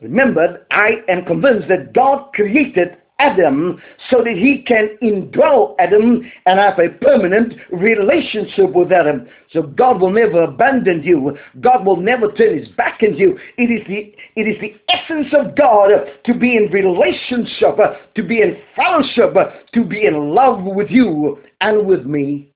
remembered, 0.00 0.64
I 0.70 1.02
am 1.08 1.24
convinced 1.24 1.68
that 1.68 1.92
God 1.92 2.32
created 2.32 2.96
Adam 3.22 3.80
so 4.10 4.18
that 4.18 4.34
he 4.36 4.62
can 4.66 4.98
indwell 5.00 5.76
Adam 5.78 6.22
and 6.46 6.58
have 6.58 6.78
a 6.78 6.88
permanent 7.00 7.54
relationship 7.70 8.72
with 8.72 8.90
Adam. 8.90 9.28
So 9.52 9.62
God 9.62 10.00
will 10.00 10.10
never 10.10 10.42
abandon 10.42 11.02
you. 11.04 11.38
God 11.60 11.86
will 11.86 11.96
never 11.96 12.32
turn 12.32 12.58
his 12.58 12.68
back 12.70 12.98
on 13.02 13.16
you. 13.16 13.38
It 13.56 13.70
is 13.70 13.86
the, 13.86 14.14
it 14.34 14.48
is 14.48 14.60
the 14.60 14.74
essence 14.88 15.32
of 15.38 15.56
God 15.56 15.90
to 16.24 16.34
be 16.34 16.56
in 16.56 16.70
relationship, 16.72 17.76
to 18.16 18.22
be 18.22 18.42
in 18.42 18.58
fellowship, 18.74 19.34
to 19.72 19.84
be 19.84 20.04
in 20.06 20.34
love 20.34 20.64
with 20.64 20.90
you 20.90 21.38
and 21.60 21.86
with 21.86 22.04
me. 22.04 22.52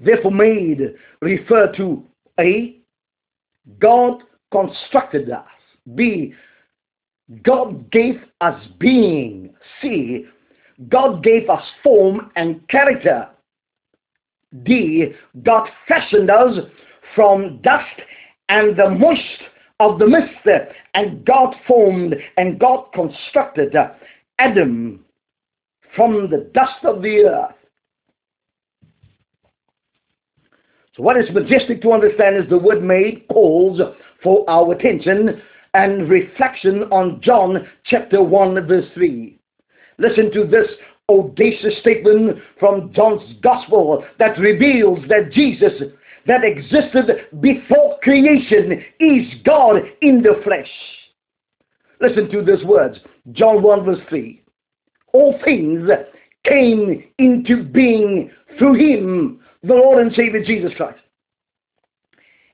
Therefore 0.00 0.32
made 0.32 0.94
refer 1.20 1.72
to 1.76 2.02
A, 2.40 2.78
God 3.78 4.22
constructed 4.50 5.30
us. 5.30 5.44
B, 5.94 6.34
God 7.42 7.90
gave 7.90 8.20
us 8.40 8.62
being. 8.78 9.54
C. 9.80 10.26
God 10.88 11.22
gave 11.22 11.48
us 11.48 11.62
form 11.82 12.30
and 12.36 12.66
character. 12.68 13.28
D. 14.64 15.12
God 15.42 15.68
fashioned 15.88 16.30
us 16.30 16.58
from 17.14 17.60
dust 17.62 18.00
and 18.48 18.76
the 18.76 18.90
moist 18.90 19.20
of 19.80 19.98
the 19.98 20.06
mist, 20.06 20.46
and 20.94 21.24
God 21.24 21.54
formed 21.66 22.14
and 22.36 22.58
God 22.58 22.86
constructed 22.94 23.74
Adam 24.38 25.04
from 25.96 26.30
the 26.30 26.50
dust 26.54 26.84
of 26.84 27.02
the 27.02 27.24
earth. 27.24 27.54
So 30.96 31.02
what 31.02 31.16
is 31.16 31.30
majestic 31.32 31.80
to 31.82 31.92
understand 31.92 32.36
is 32.36 32.48
the 32.50 32.58
word 32.58 32.82
made 32.82 33.26
calls 33.28 33.80
for 34.22 34.48
our 34.48 34.72
attention 34.72 35.40
and 35.74 36.08
reflection 36.08 36.84
on 36.84 37.20
John 37.22 37.66
chapter 37.84 38.22
1 38.22 38.66
verse 38.66 38.86
3. 38.94 39.38
Listen 39.98 40.30
to 40.32 40.44
this 40.44 40.68
audacious 41.08 41.78
statement 41.80 42.38
from 42.58 42.92
John's 42.92 43.34
gospel 43.42 44.04
that 44.18 44.38
reveals 44.38 45.00
that 45.08 45.32
Jesus 45.32 45.72
that 46.26 46.44
existed 46.44 47.26
before 47.40 47.98
creation 48.02 48.84
is 49.00 49.26
God 49.44 49.76
in 50.02 50.22
the 50.22 50.40
flesh. 50.44 50.70
Listen 52.00 52.28
to 52.30 52.42
these 52.44 52.64
words. 52.64 52.98
John 53.32 53.62
1 53.62 53.84
verse 53.84 53.98
3. 54.08 54.42
All 55.12 55.38
things 55.44 55.88
came 56.44 57.04
into 57.18 57.64
being 57.64 58.30
through 58.58 58.74
him, 58.74 59.40
the 59.62 59.74
Lord 59.74 60.04
and 60.04 60.14
Savior 60.14 60.44
Jesus 60.44 60.72
Christ. 60.76 60.98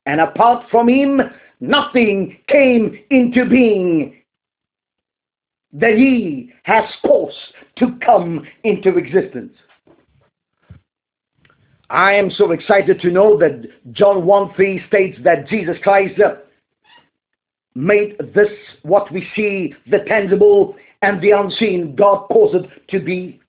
And 0.07 0.21
apart 0.21 0.67
from 0.71 0.89
him, 0.89 1.21
nothing 1.61 2.39
came 2.49 2.99
into 3.11 3.49
being 3.49 4.17
that 5.73 5.95
he 5.95 6.53
has 6.63 6.85
caused 7.03 7.37
to 7.77 7.99
come 8.05 8.47
into 8.65 8.97
existence. 8.97 9.53
I 11.91 12.13
am 12.15 12.31
so 12.31 12.51
excited 12.53 13.01
to 13.01 13.11
know 13.11 13.39
that 13.39 13.67
John 13.93 14.27
1 14.27 14.55
3 14.55 14.85
states 14.89 15.19
that 15.25 15.49
Jesus 15.49 15.77
Christ 15.83 16.21
made 17.75 18.17
this 18.35 18.49
what 18.83 19.11
we 19.13 19.27
see, 19.35 19.75
the 19.91 20.01
tangible 20.07 20.77
and 21.03 21.23
the 21.23 21.31
unseen, 21.31 21.95
God 21.95 22.27
caused 22.29 22.57
it 22.57 22.89
to 22.89 23.01
be. 23.01 23.41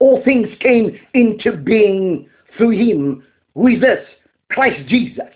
All 0.00 0.22
things 0.24 0.48
came 0.60 0.98
into 1.14 1.56
being 1.56 2.28
through 2.56 2.70
him. 2.70 3.24
Is 3.56 3.80
this? 3.80 4.04
Christ 4.50 4.88
Jesus. 4.88 5.32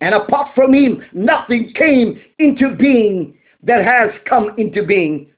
And 0.00 0.14
apart 0.14 0.54
from 0.54 0.74
him, 0.74 1.02
nothing 1.12 1.72
came 1.74 2.20
into 2.38 2.74
being 2.76 3.36
that 3.62 3.84
has 3.84 4.10
come 4.28 4.50
into 4.58 4.84
being 4.84 5.30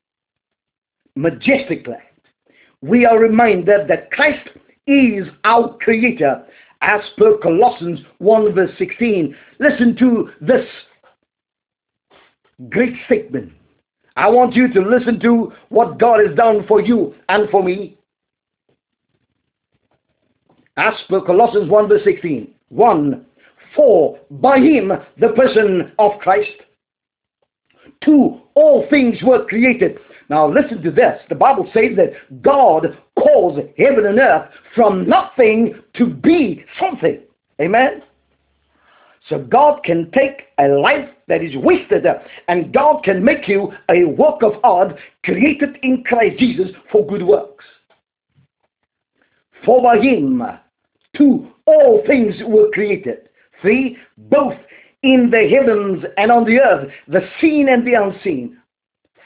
majestically. 1.15 1.95
We 2.83 3.07
are 3.07 3.19
reminded 3.19 3.89
that 3.89 4.11
Christ 4.11 4.49
is 4.87 5.27
our 5.45 5.77
creator 5.79 6.45
as 6.83 7.01
per 7.17 7.39
Colossians 7.39 8.01
1 8.19 8.55
verse 8.55 8.71
16. 8.79 9.35
Listen 9.59 9.97
to 9.97 10.31
this 10.41 10.67
great 12.69 12.95
statement. 13.07 13.53
I 14.17 14.29
want 14.29 14.55
you 14.55 14.73
to 14.73 14.81
listen 14.81 15.21
to 15.21 15.53
what 15.69 15.99
God 15.99 16.21
has 16.27 16.37
done 16.37 16.65
for 16.67 16.81
you 16.81 17.15
and 17.29 17.51
for 17.51 17.63
me. 17.63 17.99
As 20.77 20.95
per 21.09 21.21
Colossians 21.21 21.71
1 21.71 21.89
verse 21.89 22.03
16. 22.05 22.53
1 22.69 23.26
for 23.77 24.19
by 24.31 24.59
him, 24.59 24.91
the 25.21 25.29
person 25.29 25.93
of 25.99 26.19
Christ, 26.21 26.51
two, 28.03 28.41
all 28.55 28.87
things 28.91 29.19
were 29.23 29.45
created. 29.45 29.99
Now 30.29 30.49
listen 30.49 30.83
to 30.83 30.91
this. 30.91 31.21
The 31.29 31.35
Bible 31.35 31.71
says 31.73 31.97
that 31.97 32.43
God 32.43 32.99
caused 33.19 33.61
heaven 33.79 34.07
and 34.07 34.19
earth 34.19 34.51
from 34.75 35.09
nothing 35.09 35.81
to 35.95 36.07
be 36.07 36.65
something. 36.81 37.21
Amen? 37.61 38.03
So 39.29 39.39
God 39.39 39.83
can 39.85 40.11
take 40.13 40.49
a 40.59 40.69
life 40.69 41.09
that 41.29 41.43
is 41.43 41.57
wasted 41.57 42.07
and 42.49 42.73
God 42.73 43.03
can 43.03 43.25
make 43.25 43.49
you 43.49 43.73
a 43.91 44.05
work 44.05 44.43
of 44.43 44.53
art 44.63 44.97
created 45.25 45.79
in 45.83 46.05
Christ 46.05 46.39
Jesus 46.39 46.69
for 46.93 47.07
good 47.07 47.23
works. 47.23 47.65
For 49.65 49.83
by 49.83 49.99
him, 49.99 50.43
two, 51.17 51.49
all 51.67 52.03
things 52.07 52.35
were 52.47 52.71
created. 52.71 53.29
See, 53.67 53.97
both 54.17 54.55
in 55.03 55.31
the 55.31 55.49
heavens 55.49 56.05
and 56.17 56.31
on 56.31 56.45
the 56.45 56.61
earth, 56.61 56.91
the 57.09 57.29
seen 57.41 57.69
and 57.69 57.87
the 57.87 57.95
unseen. 57.95 58.59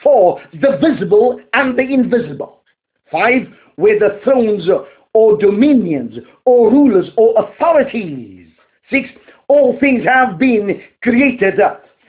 Four, 0.03 0.43
the 0.53 0.79
visible 0.81 1.41
and 1.53 1.79
the 1.79 1.83
invisible. 1.83 2.63
Five, 3.11 3.49
where 3.77 3.99
the 3.99 4.21
thrones 4.25 4.69
or 5.13 5.37
dominions 5.37 6.19
or 6.45 6.71
rulers 6.71 7.11
or 7.17 7.35
authorities. 7.45 8.49
Six, 8.91 9.09
all 9.49 9.79
things 9.79 10.05
have 10.05 10.39
been 10.39 10.83
created 11.03 11.61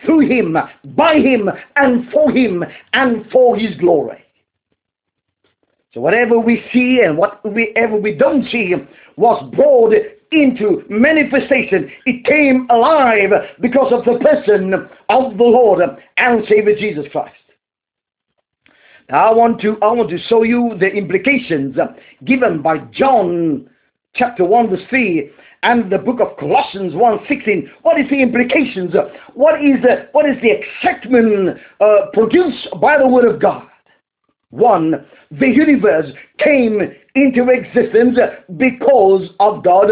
through 0.06 0.28
him, 0.28 0.58
by 0.96 1.16
him, 1.16 1.50
and 1.76 2.10
for 2.12 2.32
him, 2.32 2.64
and 2.94 3.30
for 3.32 3.58
his 3.58 3.76
glory. 3.78 4.24
So 5.94 6.00
whatever 6.00 6.40
we 6.40 6.64
see 6.72 7.02
and 7.04 7.18
whatever 7.18 7.98
we 7.98 8.16
don't 8.18 8.48
see 8.50 8.74
was 9.18 9.52
brought 9.54 9.94
into 10.32 10.84
manifestation. 10.90 11.92
It 12.06 12.26
came 12.26 12.68
alive 12.70 13.32
because 13.60 13.92
of 13.92 14.06
the 14.06 14.20
person 14.20 14.74
of 15.10 15.38
the 15.38 15.44
Lord 15.44 15.82
and 16.18 16.44
Savior 16.48 16.76
Jesus 16.76 17.06
Christ. 17.12 17.36
Now 19.10 19.32
I 19.32 19.34
want 19.34 19.60
to 19.62 19.78
I 19.82 19.92
want 19.92 20.10
to 20.10 20.18
show 20.30 20.44
you 20.44 20.76
the 20.80 20.88
implications 20.88 21.76
given 22.24 22.62
by 22.62 22.78
John 22.94 23.70
chapter 24.16 24.46
1 24.46 24.70
verse 24.70 24.80
3 24.90 25.32
and 25.64 25.92
the 25.92 25.98
book 25.98 26.20
of 26.20 26.38
Colossians 26.38 26.94
1.16. 26.94 27.68
What 27.84 28.00
is 28.00 28.10
the 28.10 28.22
implications? 28.22 28.94
What 29.36 29.64
is 29.64 29.82
the, 29.84 30.08
what 30.12 30.28
is 30.28 30.36
the 30.42 30.50
excitement 30.50 31.60
uh, 31.80 32.08
produced 32.14 32.68
by 32.82 32.98
the 32.98 33.08
Word 33.08 33.26
of 33.32 33.40
God? 33.40 33.68
One, 34.50 35.06
the 35.30 35.48
universe 35.48 36.08
came 36.40 36.82
into 37.16 37.50
existence 37.50 38.18
because 38.58 39.30
of 39.40 39.64
God 39.64 39.90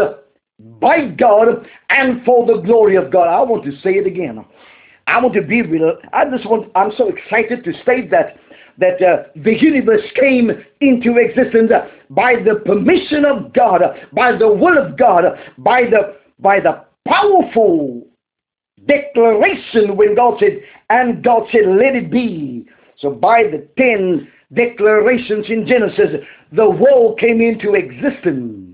by 0.80 1.06
God 1.06 1.66
and 1.88 2.24
for 2.24 2.46
the 2.46 2.60
glory 2.62 2.96
of 2.96 3.10
God. 3.10 3.28
I 3.28 3.40
want 3.42 3.64
to 3.64 3.72
say 3.80 3.94
it 3.94 4.06
again. 4.06 4.44
I 5.06 5.20
want 5.20 5.34
to 5.34 5.42
be 5.42 5.62
real. 5.62 5.98
I 6.12 6.24
just 6.30 6.48
want, 6.48 6.70
I'm 6.74 6.92
so 6.96 7.08
excited 7.08 7.64
to 7.64 7.72
state 7.82 8.10
that 8.10 8.36
that 8.78 9.02
uh, 9.02 9.24
the 9.36 9.60
universe 9.60 10.00
came 10.14 10.50
into 10.80 11.18
existence 11.18 11.70
by 12.08 12.36
the 12.36 12.62
permission 12.64 13.26
of 13.26 13.52
God, 13.52 13.82
by 14.12 14.34
the 14.34 14.48
will 14.48 14.78
of 14.78 14.96
God, 14.96 15.24
by 15.58 15.82
the 15.82 16.16
by 16.38 16.60
the 16.60 16.84
powerful 17.06 18.06
declaration 18.86 19.96
when 19.96 20.14
God 20.14 20.38
said, 20.40 20.60
and 20.88 21.22
God 21.22 21.42
said, 21.52 21.66
let 21.66 21.94
it 21.94 22.10
be. 22.10 22.66
So 22.98 23.10
by 23.10 23.42
the 23.44 23.68
ten 23.76 24.28
declarations 24.54 25.46
in 25.48 25.66
Genesis, 25.66 26.24
the 26.52 26.68
world 26.68 27.18
came 27.18 27.40
into 27.40 27.74
existence. 27.74 28.69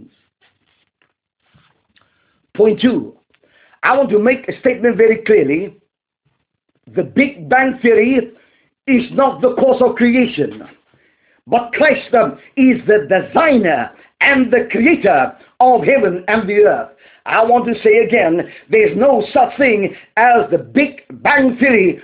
Point 2.56 2.80
two, 2.80 3.14
I 3.82 3.96
want 3.96 4.10
to 4.10 4.18
make 4.18 4.48
a 4.48 4.58
statement 4.60 4.96
very 4.96 5.18
clearly. 5.24 5.76
The 6.94 7.02
Big 7.02 7.48
Bang 7.48 7.78
Theory 7.82 8.32
is 8.86 9.02
not 9.12 9.42
the 9.42 9.54
cause 9.54 9.82
of 9.82 9.96
creation, 9.96 10.62
but 11.46 11.72
Christ 11.72 12.08
is 12.56 12.80
the 12.86 13.06
designer 13.08 13.90
and 14.20 14.52
the 14.52 14.68
creator 14.70 15.36
of 15.60 15.82
heaven 15.82 16.24
and 16.28 16.48
the 16.48 16.64
earth. 16.64 16.90
I 17.26 17.44
want 17.44 17.66
to 17.66 17.74
say 17.82 17.98
again, 18.06 18.50
there's 18.70 18.96
no 18.96 19.26
such 19.32 19.56
thing 19.58 19.94
as 20.16 20.48
the 20.50 20.58
Big 20.58 21.02
Bang 21.22 21.56
Theory. 21.58 22.00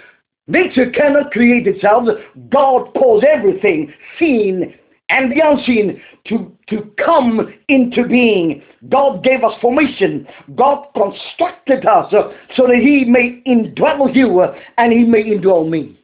Nature 0.48 0.90
cannot 0.90 1.30
create 1.30 1.66
itself. 1.66 2.08
God 2.50 2.92
caused 2.94 3.24
everything, 3.24 3.92
seen 4.18 4.74
and 5.12 5.30
the 5.30 5.42
unseen, 5.44 6.02
to, 6.26 6.56
to 6.68 6.90
come 7.04 7.52
into 7.68 8.08
being. 8.08 8.62
God 8.88 9.22
gave 9.22 9.44
us 9.44 9.52
formation. 9.60 10.26
God 10.54 10.86
constructed 10.96 11.84
us 11.86 12.10
so 12.56 12.66
that 12.66 12.76
He 12.76 13.04
may 13.04 13.42
indwell 13.46 14.14
you 14.14 14.42
and 14.78 14.92
He 14.92 15.04
may 15.04 15.24
indwell 15.24 15.68
me. 15.68 15.98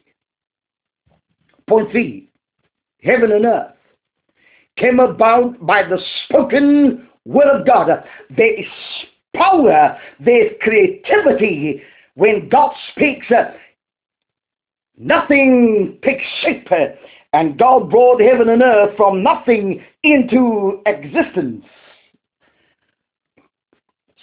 Point 1.67 1.91
three, 1.91 2.29
heaven 3.01 3.31
and 3.31 3.45
earth 3.45 3.73
came 4.77 4.99
about 4.99 5.65
by 5.65 5.83
the 5.83 5.99
spoken 6.25 7.09
word 7.25 7.61
of 7.61 7.65
God. 7.65 7.87
There 8.35 8.59
is 8.59 8.67
power, 9.35 9.97
there 10.19 10.47
is 10.47 10.53
creativity. 10.61 11.81
When 12.13 12.47
God 12.49 12.73
speaks, 12.91 13.27
nothing 14.97 15.97
takes 16.03 16.23
shape. 16.41 16.67
And 17.33 17.57
God 17.59 17.89
brought 17.89 18.21
heaven 18.21 18.49
and 18.49 18.63
earth 18.63 18.97
from 18.97 19.21
nothing 19.21 19.83
into 20.03 20.81
existence. 20.85 21.63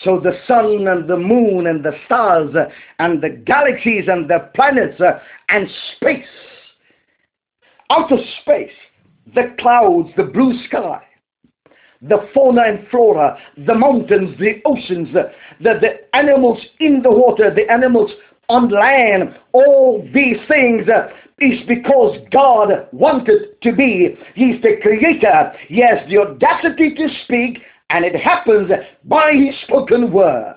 So 0.03 0.21
the 0.21 0.39
sun 0.47 0.89
and 0.89 1.09
the 1.09 1.17
moon 1.17 1.67
and 1.67 1.85
the 1.85 1.97
stars 2.05 2.55
and 2.99 3.23
the 3.23 3.31
galaxies 3.31 4.09
and 4.09 4.29
the 4.29 4.51
planets 4.55 5.01
and 5.49 5.69
space 5.97 6.27
outer 7.91 8.19
space, 8.41 8.71
the 9.35 9.55
clouds, 9.59 10.09
the 10.17 10.25
blue 10.25 10.53
sky, 10.67 11.03
the 12.03 12.29
fauna 12.35 12.63
and 12.63 12.87
flora, 12.89 13.39
the 13.67 13.75
mountains, 13.75 14.37
the 14.39 14.61
oceans, 14.65 15.09
the, 15.13 15.33
the 15.61 16.17
animals 16.17 16.59
in 16.81 17.03
the 17.03 17.11
water, 17.11 17.53
the 17.55 17.71
animals 17.71 18.11
on 18.49 18.71
land, 18.71 19.37
all 19.53 20.07
these 20.15 20.37
things 20.49 20.87
is 21.39 21.61
because 21.67 22.19
God 22.31 22.89
wanted 22.93 23.61
to 23.63 23.73
be. 23.73 24.17
He's 24.35 24.61
the 24.63 24.77
creator. 24.83 25.53
He 25.69 25.81
has 25.81 26.09
the 26.09 26.19
audacity 26.19 26.95
to 26.95 27.09
speak, 27.25 27.63
and 27.91 28.05
it 28.05 28.17
happens 28.17 28.71
by 29.05 29.33
His 29.33 29.55
spoken 29.67 30.13
word. 30.13 30.57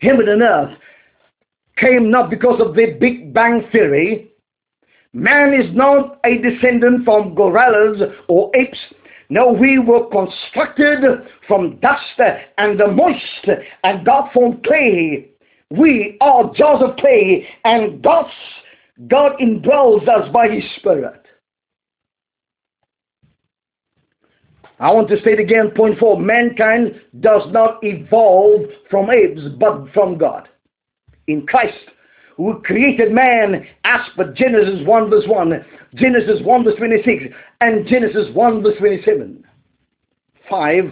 Heaven 0.00 0.28
and 0.28 0.42
earth 0.42 0.78
came 1.76 2.10
not 2.10 2.30
because 2.30 2.60
of 2.60 2.74
the 2.74 2.96
Big 2.98 3.32
Bang 3.32 3.68
Theory, 3.70 4.32
Man 5.14 5.52
is 5.52 5.74
not 5.74 6.20
a 6.24 6.38
descendant 6.38 7.04
from 7.04 7.34
gorillas 7.34 8.00
or 8.28 8.50
apes. 8.56 8.78
No, 9.32 9.50
we 9.50 9.78
were 9.78 10.10
constructed 10.10 11.02
from 11.48 11.78
dust 11.78 12.20
and 12.58 12.78
the 12.78 12.88
moist, 12.88 13.48
and 13.82 14.04
God 14.04 14.30
formed 14.34 14.62
clay. 14.62 15.30
We 15.70 16.18
are 16.20 16.52
jars 16.54 16.82
of 16.82 16.98
clay, 16.98 17.48
and 17.64 18.02
God's, 18.02 18.28
God 19.08 19.32
indwells 19.40 20.06
us 20.06 20.30
by 20.34 20.50
His 20.50 20.64
Spirit. 20.76 21.24
I 24.78 24.92
want 24.92 25.08
to 25.08 25.18
state 25.22 25.40
again, 25.40 25.70
point 25.74 25.98
four, 25.98 26.20
mankind 26.20 27.00
does 27.20 27.50
not 27.52 27.78
evolve 27.82 28.66
from 28.90 29.10
apes, 29.10 29.40
but 29.58 29.90
from 29.94 30.18
God. 30.18 30.46
In 31.26 31.46
Christ, 31.46 31.78
who 32.44 32.62
created 32.62 33.12
man 33.12 33.66
as 33.84 34.00
per 34.16 34.32
Genesis 34.32 34.86
1 34.86 35.10
verse 35.10 35.24
1, 35.26 35.64
Genesis 35.94 36.40
1 36.42 36.64
verse 36.64 36.76
26, 36.76 37.24
and 37.60 37.86
Genesis 37.86 38.26
1 38.34 38.62
verse 38.62 38.78
27. 38.78 39.44
5. 40.50 40.84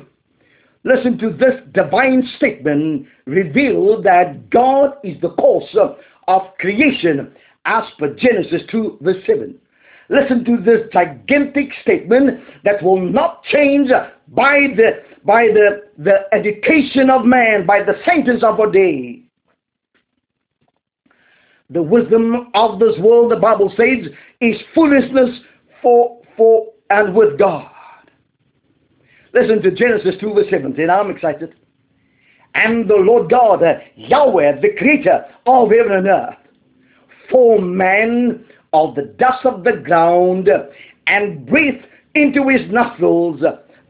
Listen 0.85 1.19
to 1.19 1.31
this 1.31 1.61
divine 1.75 2.27
statement 2.37 3.07
reveal 3.27 4.01
that 4.03 4.49
God 4.51 4.95
is 5.05 5.21
the 5.21 5.31
cause 5.31 5.77
of 6.29 6.43
creation 6.59 7.33
as 7.67 7.85
per 7.99 8.15
Genesis 8.15 8.63
2 8.71 8.99
verse 9.03 9.23
7. 9.27 9.59
Listen 10.09 10.45
to 10.45 10.57
this 10.57 10.89
gigantic 10.93 11.69
statement 11.83 12.41
that 12.65 12.83
will 12.83 13.01
not 13.01 13.45
change 13.45 13.91
by 14.29 14.69
the 14.77 15.03
by 15.25 15.49
the, 15.49 15.83
the 15.99 16.21
education 16.33 17.11
of 17.11 17.25
man, 17.25 17.67
by 17.67 17.83
the 17.83 17.95
sentence 18.07 18.43
of 18.43 18.59
a 18.59 18.73
day. 18.73 19.23
The 21.71 21.83
wisdom 21.83 22.51
of 22.55 22.79
this 22.81 22.99
world, 22.99 23.31
the 23.31 23.37
Bible 23.37 23.73
says, 23.77 24.13
is 24.41 24.57
foolishness 24.75 25.41
for, 25.81 26.21
for 26.37 26.67
and 26.91 27.15
with 27.15 27.39
God. 27.39 27.71
Listen 29.33 29.63
to 29.63 29.71
Genesis 29.71 30.17
2 30.21 30.35
verse 30.35 30.47
17. 30.51 30.91
I'm 30.91 31.11
excited. 31.11 31.55
And 32.55 32.89
the 32.91 32.97
Lord 32.97 33.31
God, 33.31 33.63
Yahweh, 33.95 34.61
the 34.61 34.75
creator 34.77 35.25
of 35.47 35.71
heaven 35.71 35.93
and 35.93 36.07
earth, 36.09 36.35
formed 37.31 37.77
man 37.77 38.45
of 38.73 38.97
the 38.97 39.15
dust 39.19 39.47
of 39.47 39.63
the 39.63 39.73
ground 39.85 40.49
and 41.07 41.47
breathed 41.47 41.87
into 42.15 42.49
his 42.49 42.69
nostrils 42.71 43.41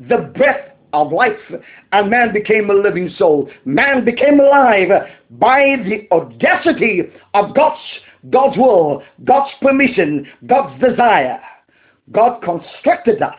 the 0.09 0.16
breath 0.37 0.70
of 0.92 1.12
life 1.12 1.38
and 1.92 2.11
man 2.11 2.33
became 2.33 2.70
a 2.70 2.74
living 2.74 3.11
soul. 3.16 3.50
Man 3.64 4.05
became 4.05 4.40
alive 4.40 4.88
by 5.31 5.76
the 5.85 6.07
audacity 6.12 7.03
of 7.35 7.55
God's, 7.55 7.81
God's 8.31 8.57
will, 8.57 9.03
God's 9.24 9.50
permission, 9.61 10.26
God's 10.46 10.81
desire. 10.81 11.40
God 12.12 12.42
constructed 12.42 13.22
us. 13.22 13.38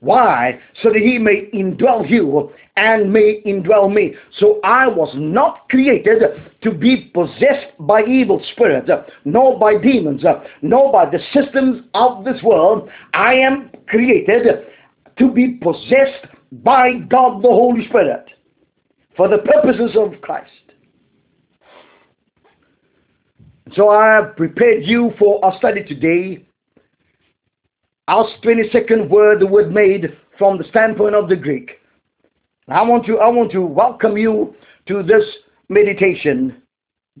Why? 0.00 0.60
So 0.82 0.90
that 0.90 0.98
he 0.98 1.18
may 1.18 1.50
indwell 1.52 2.08
you 2.08 2.52
and 2.76 3.12
may 3.12 3.42
indwell 3.44 3.92
me. 3.92 4.14
So 4.38 4.60
I 4.62 4.86
was 4.86 5.10
not 5.16 5.68
created 5.68 6.22
to 6.62 6.70
be 6.70 7.10
possessed 7.12 7.76
by 7.80 8.04
evil 8.04 8.40
spirits, 8.52 8.88
nor 9.24 9.58
by 9.58 9.76
demons, 9.78 10.22
nor 10.62 10.92
by 10.92 11.06
the 11.10 11.18
systems 11.32 11.82
of 11.94 12.24
this 12.24 12.40
world. 12.44 12.88
I 13.12 13.34
am 13.34 13.70
created 13.88 14.46
to 15.18 15.30
be 15.30 15.58
possessed 15.62 16.26
by 16.52 16.94
God 17.08 17.42
the 17.42 17.48
Holy 17.48 17.86
Spirit 17.88 18.26
for 19.16 19.28
the 19.28 19.38
purposes 19.38 19.96
of 19.96 20.20
Christ. 20.20 20.50
So 23.74 23.90
I 23.90 24.14
have 24.14 24.36
prepared 24.36 24.84
you 24.84 25.12
for 25.18 25.44
our 25.44 25.56
study 25.58 25.82
today. 25.84 26.46
Our 28.06 28.26
22nd 28.42 29.10
word, 29.10 29.40
the 29.40 29.46
word 29.46 29.72
made 29.72 30.16
from 30.38 30.56
the 30.56 30.64
standpoint 30.70 31.14
of 31.14 31.28
the 31.28 31.36
Greek. 31.36 31.72
I 32.68 32.82
want 32.82 33.04
to, 33.06 33.18
I 33.18 33.28
want 33.28 33.52
to 33.52 33.62
welcome 33.62 34.16
you 34.16 34.54
to 34.86 35.02
this 35.02 35.24
meditation. 35.68 36.62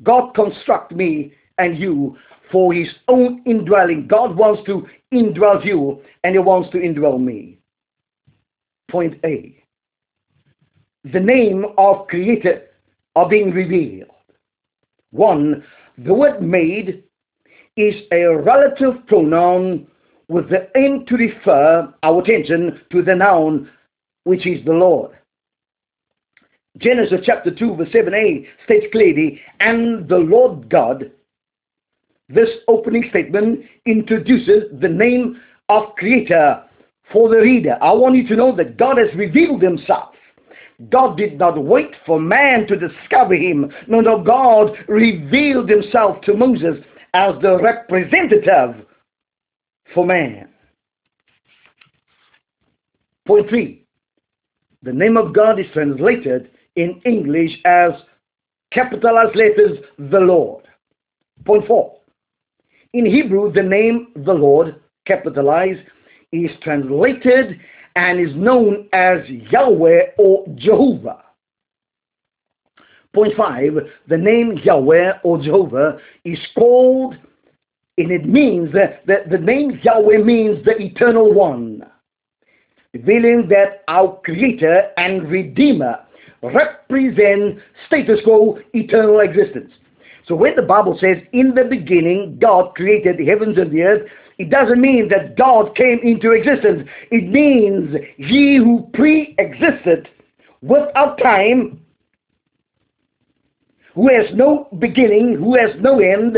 God 0.02 0.34
construct 0.34 0.92
me 0.92 1.32
and 1.58 1.78
you 1.78 2.16
for 2.50 2.72
his 2.72 2.88
own 3.08 3.42
indwelling. 3.44 4.06
God 4.06 4.36
wants 4.36 4.62
to 4.66 4.86
indwell 5.12 5.64
you 5.64 6.00
and 6.24 6.34
he 6.34 6.38
wants 6.38 6.70
to 6.70 6.78
indwell 6.78 7.20
me. 7.20 7.57
Point 8.90 9.14
A. 9.24 9.62
The 11.12 11.20
name 11.20 11.66
of 11.76 12.06
creator 12.08 12.62
are 13.16 13.28
being 13.28 13.50
revealed. 13.50 14.10
One, 15.10 15.64
the 15.98 16.14
word 16.14 16.42
made 16.42 17.04
is 17.76 17.94
a 18.12 18.24
relative 18.26 19.06
pronoun 19.06 19.86
with 20.28 20.50
the 20.50 20.68
aim 20.76 21.06
to 21.06 21.16
refer 21.16 21.92
our 22.02 22.20
attention 22.22 22.80
to 22.92 23.02
the 23.02 23.14
noun 23.14 23.70
which 24.24 24.46
is 24.46 24.64
the 24.64 24.72
Lord. 24.72 25.12
Genesis 26.78 27.20
chapter 27.24 27.50
2 27.50 27.76
verse 27.76 27.88
7a 27.88 28.46
states 28.64 28.86
clearly, 28.92 29.40
and 29.60 30.08
the 30.08 30.18
Lord 30.18 30.68
God. 30.68 31.10
This 32.28 32.50
opening 32.68 33.06
statement 33.08 33.64
introduces 33.86 34.64
the 34.80 34.88
name 34.88 35.40
of 35.70 35.94
creator 35.96 36.62
for 37.12 37.28
the 37.28 37.36
reader. 37.36 37.76
I 37.80 37.92
want 37.92 38.16
you 38.16 38.26
to 38.28 38.36
know 38.36 38.54
that 38.56 38.76
God 38.76 38.98
has 38.98 39.14
revealed 39.14 39.62
himself 39.62 40.14
God 40.90 41.16
did 41.16 41.38
not 41.38 41.62
wait 41.62 41.90
for 42.06 42.20
man 42.20 42.66
to 42.68 42.76
discover 42.76 43.34
him. 43.34 43.72
No, 43.88 44.00
no, 44.00 44.22
God 44.22 44.70
revealed 44.86 45.68
himself 45.68 46.20
to 46.22 46.34
Moses 46.34 46.76
as 47.14 47.34
the 47.42 47.58
representative 47.60 48.86
for 49.92 50.06
man. 50.06 50.48
Point 53.26 53.48
three. 53.48 53.84
The 54.82 54.92
name 54.92 55.16
of 55.16 55.34
God 55.34 55.58
is 55.58 55.66
translated 55.72 56.50
in 56.76 57.00
English 57.04 57.50
as 57.64 57.90
capitalized 58.72 59.34
letters, 59.34 59.78
the 59.98 60.20
Lord. 60.20 60.64
Point 61.44 61.66
four. 61.66 61.96
In 62.92 63.04
Hebrew, 63.04 63.52
the 63.52 63.62
name 63.62 64.12
the 64.14 64.32
Lord, 64.32 64.76
capitalized, 65.06 65.80
is 66.32 66.50
translated 66.62 67.58
and 67.96 68.20
is 68.20 68.34
known 68.36 68.88
as 68.92 69.18
Yahweh 69.28 70.00
or 70.18 70.46
Jehovah. 70.54 71.24
Point 73.14 73.34
five, 73.36 73.72
the 74.08 74.16
name 74.16 74.58
Yahweh 74.62 75.12
or 75.24 75.42
Jehovah 75.42 75.98
is 76.24 76.38
called, 76.54 77.14
and 77.96 78.10
it 78.12 78.26
means 78.26 78.72
that 78.74 79.04
the, 79.06 79.38
name 79.38 79.80
Yahweh 79.82 80.18
means 80.18 80.64
the 80.64 80.76
eternal 80.80 81.32
one, 81.32 81.82
revealing 82.92 83.48
that 83.48 83.82
our 83.88 84.20
Creator 84.24 84.90
and 84.98 85.28
Redeemer 85.28 85.98
represent 86.42 87.58
status 87.86 88.20
quo 88.22 88.58
eternal 88.74 89.20
existence. 89.20 89.72
So 90.26 90.34
when 90.34 90.54
the 90.54 90.62
Bible 90.62 90.96
says, 91.00 91.16
in 91.32 91.54
the 91.54 91.64
beginning, 91.64 92.38
God 92.40 92.74
created 92.74 93.16
the 93.16 93.26
heavens 93.26 93.56
and 93.56 93.72
the 93.72 93.82
earth, 93.82 94.08
it 94.38 94.50
doesn't 94.50 94.80
mean 94.80 95.08
that 95.08 95.36
God 95.36 95.74
came 95.74 95.98
into 96.02 96.30
existence. 96.30 96.88
It 97.10 97.28
means 97.28 97.94
he 98.16 98.56
who 98.56 98.88
pre-existed 98.94 100.08
without 100.62 101.18
time, 101.18 101.80
who 103.94 104.08
has 104.08 104.26
no 104.34 104.68
beginning, 104.78 105.34
who 105.34 105.56
has 105.56 105.70
no 105.80 105.98
end, 105.98 106.36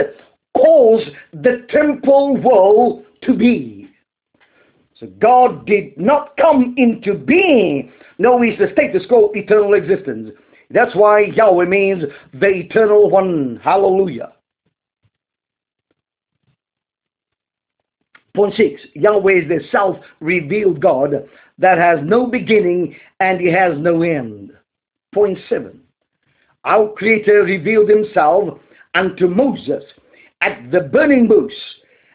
caused 0.56 1.10
the 1.34 1.66
temporal 1.68 2.36
world 2.38 3.04
to 3.22 3.34
be. 3.34 3.90
So 4.94 5.06
God 5.18 5.66
did 5.66 5.98
not 5.98 6.36
come 6.38 6.74
into 6.78 7.14
being. 7.14 7.92
No, 8.18 8.40
he's 8.40 8.58
the 8.58 8.68
status 8.72 9.04
quo, 9.06 9.30
eternal 9.34 9.74
existence. 9.74 10.30
That's 10.70 10.94
why 10.94 11.20
Yahweh 11.20 11.66
means 11.66 12.04
the 12.32 12.48
eternal 12.48 13.10
one. 13.10 13.60
Hallelujah. 13.62 14.32
Point 18.34 18.54
six, 18.56 18.80
Yahweh 18.94 19.42
is 19.42 19.48
the 19.48 19.60
self-revealed 19.72 20.80
God 20.80 21.28
that 21.58 21.78
has 21.78 21.98
no 22.02 22.26
beginning 22.26 22.96
and 23.18 23.40
he 23.40 23.50
has 23.52 23.76
no 23.76 24.02
end. 24.02 24.52
Point 25.12 25.38
seven, 25.48 25.80
our 26.64 26.92
Creator 26.92 27.42
revealed 27.42 27.88
himself 27.88 28.58
unto 28.94 29.26
Moses 29.26 29.82
at 30.40 30.70
the 30.70 30.80
burning 30.80 31.26
bush 31.26 31.52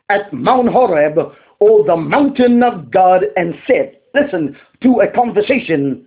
at 0.10 0.32
Mount 0.32 0.70
Horeb 0.70 1.18
or 1.60 1.84
the 1.84 1.96
mountain 1.96 2.64
of 2.64 2.92
God 2.92 3.24
and 3.36 3.56
said, 3.68 3.98
listen 4.14 4.56
to 4.84 5.02
a 5.02 5.12
conversation 5.12 6.06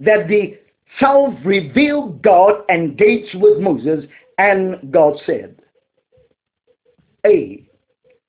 that 0.00 0.28
the 0.28 0.58
self-revealed 0.98 2.22
God 2.22 2.62
engaged 2.70 3.34
with 3.34 3.58
Moses 3.60 4.04
and 4.38 4.92
God 4.92 5.14
said, 5.26 5.56
A, 7.24 7.64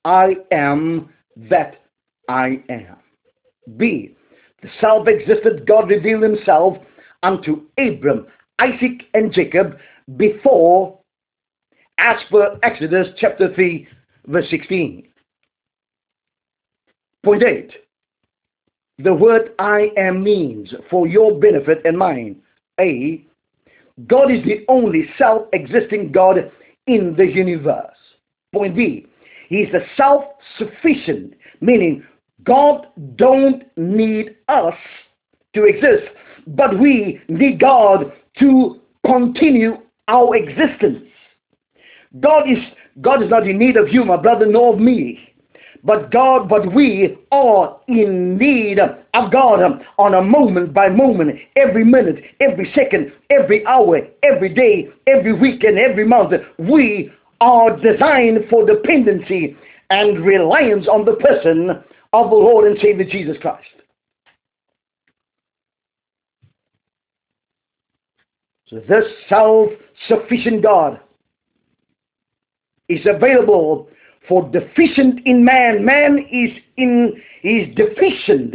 I 0.04 0.36
am 0.52 1.12
that 1.36 1.82
I 2.28 2.62
am. 2.68 2.96
B. 3.76 4.16
The 4.62 4.68
self-existent 4.80 5.66
God 5.66 5.88
revealed 5.88 6.22
himself 6.22 6.78
unto 7.22 7.62
Abram, 7.78 8.26
Isaac, 8.58 9.02
and 9.14 9.32
Jacob 9.32 9.78
before, 10.16 10.98
as 11.98 12.16
per 12.30 12.58
Exodus 12.62 13.08
chapter 13.18 13.54
3, 13.54 13.86
verse 14.26 14.48
16. 14.50 15.08
Point 17.24 17.42
8. 17.42 17.72
The 18.98 19.12
word 19.12 19.52
I 19.58 19.90
am 19.98 20.22
means, 20.22 20.72
for 20.90 21.06
your 21.06 21.38
benefit 21.38 21.82
and 21.84 21.98
mine, 21.98 22.36
A. 22.80 23.24
God 24.06 24.30
is 24.30 24.42
the 24.44 24.64
only 24.68 25.08
self-existing 25.18 26.12
God 26.12 26.50
in 26.86 27.14
the 27.16 27.26
universe. 27.26 27.96
Point 28.52 28.76
B. 28.76 29.06
He's 29.48 29.68
the 29.72 29.80
self-sufficient, 29.96 31.34
meaning 31.60 32.04
God 32.44 32.88
don't 33.16 33.64
need 33.76 34.36
us 34.48 34.74
to 35.54 35.64
exist, 35.64 36.04
but 36.46 36.78
we 36.78 37.20
need 37.28 37.60
God 37.60 38.12
to 38.38 38.80
continue 39.04 39.78
our 40.08 40.36
existence. 40.36 41.02
God 42.20 42.48
is 42.50 42.58
God 43.02 43.22
is 43.22 43.30
not 43.30 43.46
in 43.46 43.58
need 43.58 43.76
of 43.76 43.92
you, 43.92 44.04
my 44.04 44.16
brother, 44.16 44.46
nor 44.46 44.74
of 44.74 44.80
me. 44.80 45.20
But 45.84 46.10
God, 46.10 46.48
but 46.48 46.74
we 46.74 47.16
are 47.30 47.78
in 47.86 48.38
need 48.38 48.78
of 48.80 49.30
God 49.30 49.84
on 49.98 50.14
a 50.14 50.22
moment 50.22 50.72
by 50.74 50.88
moment, 50.88 51.38
every 51.54 51.84
minute, 51.84 52.24
every 52.40 52.72
second, 52.74 53.12
every 53.30 53.64
hour, 53.66 54.00
every 54.22 54.52
day, 54.52 54.88
every 55.06 55.32
week, 55.32 55.62
and 55.62 55.78
every 55.78 56.04
month. 56.04 56.32
We 56.58 57.12
are 57.40 57.76
designed 57.76 58.44
for 58.48 58.66
dependency 58.66 59.56
and 59.90 60.24
reliance 60.24 60.88
on 60.88 61.04
the 61.04 61.14
person 61.14 61.70
of 62.12 62.30
the 62.30 62.36
Lord 62.36 62.70
and 62.70 62.78
Savior 62.80 63.04
Jesus 63.04 63.36
Christ. 63.40 63.66
So 68.68 68.80
this 68.88 69.04
self-sufficient 69.28 70.62
God 70.62 71.00
is 72.88 73.00
available 73.06 73.88
for 74.28 74.48
deficient 74.50 75.20
in 75.24 75.44
man. 75.44 75.84
Man 75.84 76.26
is 76.30 76.50
in 76.76 77.22
is 77.44 77.72
deficient. 77.76 78.54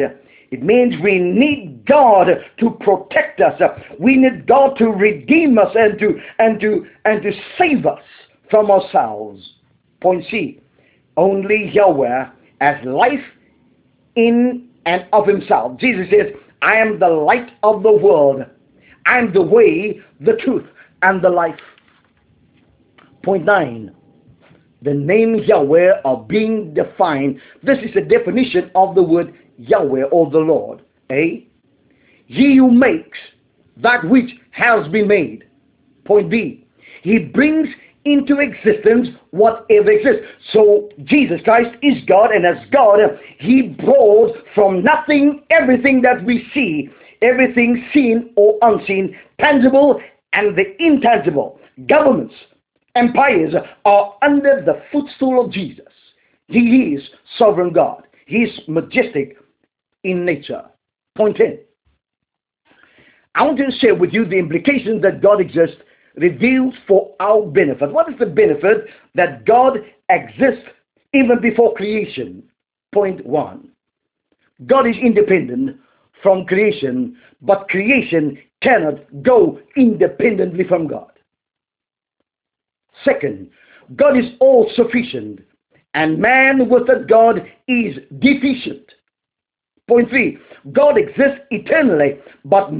It 0.51 0.63
means 0.63 0.95
we 1.01 1.17
need 1.17 1.85
God 1.85 2.27
to 2.59 2.71
protect 2.81 3.39
us. 3.39 3.61
We 3.99 4.17
need 4.17 4.47
God 4.47 4.77
to 4.79 4.89
redeem 4.89 5.57
us 5.57 5.73
and 5.75 5.97
to 5.99 6.19
and 6.39 6.59
to 6.59 6.85
and 7.05 7.21
to 7.23 7.31
save 7.57 7.85
us 7.85 8.03
from 8.51 8.69
ourselves. 8.69 9.53
Point 10.01 10.23
C. 10.29 10.61
Only 11.17 11.71
Yahweh 11.73 12.29
as 12.59 12.85
life 12.85 13.23
in 14.15 14.67
and 14.85 15.05
of 15.13 15.25
himself. 15.27 15.79
Jesus 15.79 16.07
says, 16.11 16.33
I 16.61 16.75
am 16.75 16.99
the 16.99 17.07
light 17.07 17.51
of 17.63 17.81
the 17.81 17.91
world. 17.91 18.45
I 19.05 19.17
am 19.17 19.33
the 19.33 19.41
way, 19.41 19.99
the 20.19 20.33
truth, 20.43 20.65
and 21.01 21.23
the 21.23 21.29
life. 21.29 21.59
Point 23.23 23.45
9. 23.45 23.95
The 24.83 24.93
name 24.93 25.35
Yahweh 25.35 26.01
are 26.05 26.17
being 26.17 26.73
defined. 26.73 27.39
This 27.63 27.77
is 27.79 27.95
a 27.95 28.01
definition 28.01 28.71
of 28.75 28.95
the 28.95 29.03
word 29.03 29.33
Yahweh 29.57 30.03
or 30.05 30.29
the 30.29 30.39
Lord. 30.39 30.81
A. 31.11 31.47
He 32.25 32.57
who 32.57 32.71
makes 32.71 33.17
that 33.77 34.03
which 34.07 34.31
has 34.51 34.87
been 34.87 35.07
made. 35.07 35.45
Point 36.05 36.29
B. 36.29 36.65
He 37.03 37.19
brings 37.19 37.67
into 38.05 38.39
existence 38.39 39.09
whatever 39.31 39.91
exists. 39.91 40.25
So 40.51 40.89
Jesus 41.03 41.41
Christ 41.43 41.75
is 41.81 42.03
God, 42.07 42.31
and 42.31 42.45
as 42.45 42.57
God, 42.71 42.99
He 43.39 43.61
brought 43.61 44.35
from 44.55 44.83
nothing 44.83 45.43
everything 45.49 46.01
that 46.01 46.23
we 46.23 46.47
see, 46.53 46.89
everything 47.21 47.87
seen 47.93 48.31
or 48.35 48.57
unseen, 48.61 49.17
tangible 49.39 50.01
and 50.33 50.57
the 50.57 50.75
intangible. 50.83 51.59
Governments, 51.87 52.33
empires 52.95 53.53
are 53.85 54.15
under 54.21 54.61
the 54.65 54.81
footstool 54.91 55.45
of 55.45 55.51
Jesus. 55.51 55.85
He 56.47 56.95
is 56.95 57.03
sovereign 57.37 57.71
God. 57.71 58.03
He 58.25 58.37
is 58.37 58.61
majestic 58.67 59.37
in 60.03 60.25
nature. 60.25 60.63
Point 61.15 61.37
10. 61.37 61.59
I 63.35 63.43
want 63.43 63.57
to 63.57 63.71
share 63.79 63.95
with 63.95 64.11
you 64.13 64.25
the 64.25 64.37
implications 64.37 65.01
that 65.03 65.21
God 65.21 65.39
exists 65.39 65.77
revealed 66.15 66.75
for 66.87 67.13
our 67.19 67.45
benefit. 67.45 67.91
What 67.91 68.11
is 68.11 68.19
the 68.19 68.25
benefit 68.25 68.85
that 69.15 69.45
God 69.45 69.77
exists 70.09 70.65
even 71.13 71.41
before 71.41 71.73
creation? 71.73 72.43
Point 72.93 73.25
one. 73.25 73.69
God 74.65 74.87
is 74.87 74.95
independent 74.97 75.77
from 76.21 76.45
creation, 76.45 77.17
but 77.41 77.67
creation 77.69 78.37
cannot 78.61 78.99
go 79.23 79.59
independently 79.75 80.65
from 80.67 80.87
God. 80.87 81.11
Second, 83.03 83.49
God 83.95 84.17
is 84.17 84.25
all 84.39 84.69
sufficient, 84.75 85.39
and 85.93 86.19
man 86.19 86.69
without 86.69 87.07
God 87.07 87.45
is 87.67 87.97
deficient. 88.19 88.91
Point 89.87 90.09
three, 90.09 90.37
God 90.71 90.97
exists 90.97 91.41
eternally, 91.49 92.19
but 92.45 92.71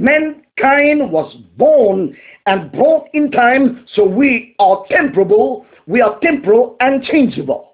mankind 0.62 1.10
was 1.10 1.34
born 1.56 2.16
and 2.46 2.72
brought 2.72 3.08
in 3.12 3.30
time, 3.30 3.86
so 3.94 4.04
we 4.04 4.54
are 4.58 4.84
temporal, 4.88 5.66
we 5.86 6.00
are 6.00 6.18
temporal 6.20 6.76
and 6.80 7.02
changeable. 7.04 7.70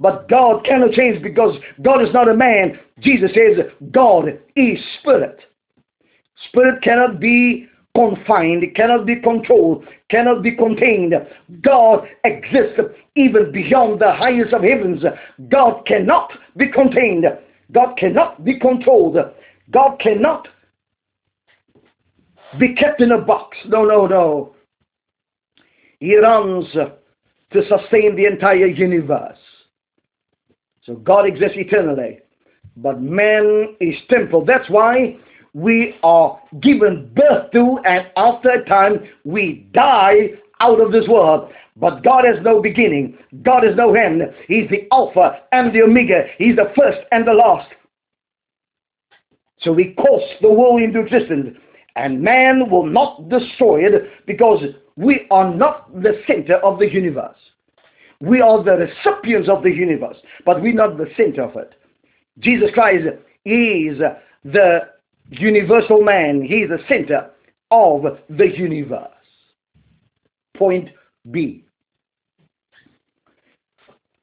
But 0.00 0.28
God 0.28 0.64
cannot 0.64 0.92
change 0.92 1.22
because 1.22 1.56
God 1.82 2.02
is 2.02 2.12
not 2.12 2.28
a 2.28 2.34
man. 2.34 2.78
Jesus 3.00 3.30
says 3.32 3.64
God 3.92 4.40
is 4.56 4.78
spirit. 5.00 5.40
Spirit 6.48 6.82
cannot 6.82 7.20
be 7.20 7.68
confined, 7.94 8.64
cannot 8.74 9.06
be 9.06 9.16
controlled, 9.20 9.86
cannot 10.10 10.42
be 10.42 10.50
contained. 10.56 11.14
God 11.62 12.08
exists 12.24 12.80
even 13.14 13.52
beyond 13.52 14.00
the 14.00 14.12
highest 14.12 14.52
of 14.52 14.62
heavens. 14.62 15.04
God 15.48 15.86
cannot 15.86 16.32
be 16.56 16.66
contained. 16.68 17.24
God 17.70 17.94
cannot 17.96 18.44
be 18.44 18.58
controlled. 18.58 19.16
God 19.70 19.98
cannot 20.00 20.48
be 22.58 22.74
kept 22.74 23.00
in 23.00 23.12
a 23.12 23.18
box. 23.20 23.56
No, 23.66 23.84
no, 23.84 24.06
no. 24.06 24.54
He 26.00 26.16
runs 26.18 26.66
to 26.72 27.62
sustain 27.68 28.16
the 28.16 28.26
entire 28.26 28.66
universe. 28.66 29.38
So 30.84 30.96
God 30.96 31.26
exists 31.26 31.56
eternally. 31.56 32.20
But 32.76 33.00
man 33.00 33.76
is 33.80 33.94
temporal. 34.10 34.44
That's 34.44 34.68
why 34.68 35.16
we 35.54 35.94
are 36.02 36.40
given 36.60 37.10
birth 37.14 37.52
to, 37.52 37.78
and 37.86 38.08
after 38.16 38.50
a 38.50 38.64
time 38.64 39.08
we 39.24 39.68
die 39.72 40.30
out 40.60 40.80
of 40.80 40.90
this 40.92 41.06
world. 41.08 41.52
But 41.76 42.02
God 42.02 42.24
has 42.24 42.36
no 42.42 42.60
beginning. 42.60 43.16
God 43.42 43.64
has 43.64 43.76
no 43.76 43.94
end. 43.94 44.22
He's 44.46 44.68
the 44.70 44.86
Alpha 44.92 45.40
and 45.52 45.72
the 45.74 45.82
Omega. 45.82 46.24
He's 46.38 46.56
the 46.56 46.72
first 46.76 46.98
and 47.12 47.26
the 47.26 47.32
last. 47.32 47.68
So 49.60 49.74
He 49.74 49.94
calls 49.94 50.22
the 50.40 50.52
world 50.52 50.82
into 50.82 51.00
existence. 51.00 51.56
And 51.96 52.20
man 52.22 52.70
will 52.70 52.86
not 52.86 53.28
destroy 53.28 53.86
it 53.86 54.26
because 54.26 54.62
we 54.96 55.26
are 55.30 55.54
not 55.54 55.92
the 56.02 56.20
center 56.26 56.56
of 56.56 56.78
the 56.78 56.92
universe. 56.92 57.38
We 58.20 58.40
are 58.40 58.62
the 58.62 58.76
recipients 58.76 59.48
of 59.48 59.62
the 59.62 59.70
universe, 59.70 60.16
but 60.44 60.62
we're 60.62 60.74
not 60.74 60.96
the 60.96 61.08
center 61.16 61.42
of 61.42 61.56
it. 61.56 61.74
Jesus 62.40 62.70
Christ 62.72 63.06
is 63.44 63.98
the 64.44 64.78
universal 65.30 66.02
man. 66.02 66.42
He 66.42 66.56
is 66.62 66.70
the 66.70 66.82
center 66.88 67.30
of 67.70 68.02
the 68.28 68.46
universe. 68.56 69.08
Point 70.56 70.90
B. 71.30 71.64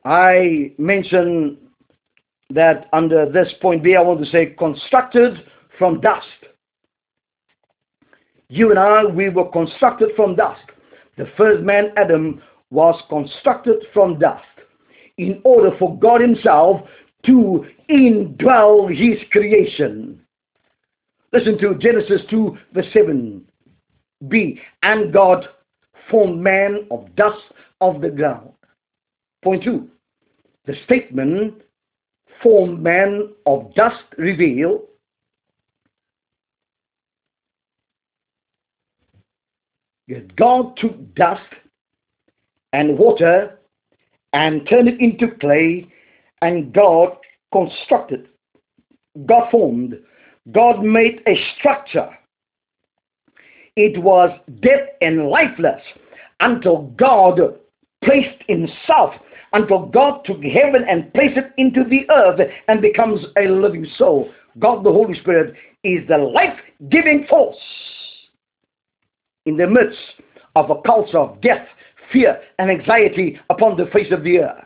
I 0.04 0.74
mentioned 0.78 1.58
that 2.50 2.88
under 2.92 3.30
this 3.32 3.54
point 3.62 3.84
B, 3.84 3.96
I 3.96 4.02
want 4.02 4.24
to 4.24 4.30
say 4.30 4.56
constructed 4.58 5.44
from 5.78 6.02
dust. 6.02 6.26
You 8.52 8.70
and 8.70 8.78
I, 8.78 9.06
we 9.06 9.30
were 9.30 9.50
constructed 9.50 10.10
from 10.18 10.36
dust. 10.36 10.60
The 11.18 11.26
first 11.38 11.64
man, 11.64 11.94
Adam, 11.96 12.42
was 12.70 13.02
constructed 13.08 13.78
from 13.94 14.20
dust 14.20 14.44
in 15.18 15.40
order 15.46 15.72
for 15.80 15.98
God 15.98 16.20
Himself 16.20 16.82
to 17.28 17.66
indwell 17.90 18.90
His 18.90 19.20
creation. 19.32 20.20
Listen 21.32 21.58
to 21.60 21.76
Genesis 21.76 22.24
2, 22.30 22.58
verse 22.74 22.88
7. 22.92 23.42
B. 24.28 24.60
And 24.84 25.14
God 25.14 25.48
formed 26.10 26.42
man 26.42 26.88
of 26.92 27.08
dust 27.16 27.40
of 27.80 28.02
the 28.02 28.10
ground. 28.10 28.52
Point 29.46 29.64
2. 29.64 29.88
The 30.66 30.76
statement 30.84 31.62
formed 32.44 32.84
man 32.84 33.30
of 33.46 33.74
dust 33.76 34.04
reveal 34.18 34.82
God 40.36 40.78
took 40.78 41.16
dust 41.16 41.42
and 42.74 42.98
water 42.98 43.60
and 44.34 44.68
turned 44.68 44.88
it 44.88 45.00
into 45.00 45.36
clay 45.40 45.88
and 46.42 46.74
God 46.74 47.18
constructed. 47.52 48.30
God 49.26 49.50
formed. 49.52 50.00
God 50.52 50.84
made 50.84 51.22
a 51.28 51.36
structure. 51.58 52.10
It 53.76 54.02
was 54.02 54.38
dead 54.62 54.90
and 55.02 55.28
lifeless 55.28 55.82
until 56.40 56.94
God 56.98 57.40
placed 58.04 58.44
himself, 58.48 59.14
until 59.54 59.86
God 59.86 60.26
took 60.26 60.42
heaven 60.44 60.86
and 60.90 61.14
placed 61.14 61.38
it 61.38 61.52
into 61.58 61.84
the 61.84 62.10
earth 62.10 62.40
and 62.68 62.82
becomes 62.82 63.24
a 63.38 63.48
living 63.48 63.86
soul. 63.98 64.32
God 64.60 64.84
the 64.84 64.92
Holy 64.92 65.18
Spirit 65.20 65.56
is 65.84 66.08
the 66.08 66.18
life-giving 66.18 67.28
force 67.30 67.58
in 69.46 69.58
the 69.58 69.68
midst 69.68 69.98
of 70.56 70.70
a 70.70 70.82
culture 70.82 71.20
of 71.20 71.42
death, 71.42 71.66
fear, 72.12 72.40
and 72.60 72.70
anxiety 72.70 73.40
upon 73.50 73.78
the 73.78 73.86
face 73.88 74.12
of 74.12 74.24
the 74.24 74.40
earth. 74.40 74.66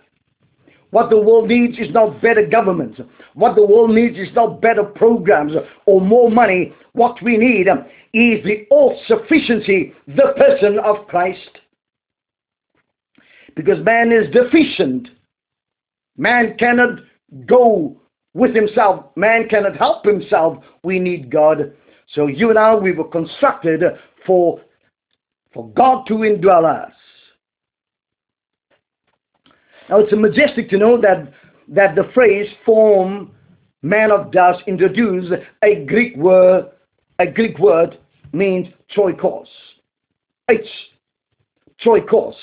What 0.92 1.10
the 1.10 1.20
world 1.20 1.50
needs 1.50 1.78
is 1.78 1.92
not 1.94 2.22
better 2.22 2.46
governments. 2.46 3.00
What 3.34 3.56
the 3.56 3.66
world 3.66 3.92
needs 3.92 4.18
is 4.18 4.34
not 4.34 4.62
better 4.62 4.84
programs 4.84 5.54
or 5.86 6.00
more 6.00 6.32
money. 6.32 6.74
What 6.94 7.22
we 7.22 7.38
need 7.38 7.68
is 8.14 8.44
the 8.46 8.66
all-sufficiency, 8.72 9.94
the 10.08 10.34
person 10.38 10.80
of 10.80 11.08
Christ. 11.08 11.60
Because 13.56 13.84
man 13.84 14.12
is 14.12 14.32
deficient. 14.34 15.10
Man 16.18 16.56
cannot 16.58 17.00
go 17.46 17.98
with 18.34 18.56
himself. 18.56 19.06
Man 19.16 19.50
cannot 19.50 19.76
help 19.76 20.06
himself. 20.06 20.64
We 20.84 21.00
need 21.00 21.30
God. 21.30 21.74
So 22.14 22.28
you 22.28 22.50
and 22.52 22.60
I, 22.60 22.76
we 22.76 22.92
were 22.94 23.08
constructed 23.10 23.82
for, 24.26 24.62
for 25.54 25.70
God 25.70 26.06
to 26.08 26.16
indwell 26.16 26.66
us. 26.66 26.92
Now 29.90 30.00
it's 30.00 30.14
majestic 30.14 30.70
to 30.72 30.78
know 30.78 31.00
that, 31.02 31.32
that 31.70 31.96
the 31.96 32.10
phrase 32.14 32.50
form 32.66 33.32
man 33.82 34.12
of 34.12 34.32
dust 34.32 34.64
introduced 34.68 35.32
a 35.64 35.86
Greek 35.86 36.16
word, 36.18 36.72
a 37.20 37.28
Greek 37.28 37.60
word 37.60 38.00
means 38.34 38.68
choikos. 38.96 39.48
H, 40.50 40.68
choikos, 41.84 42.34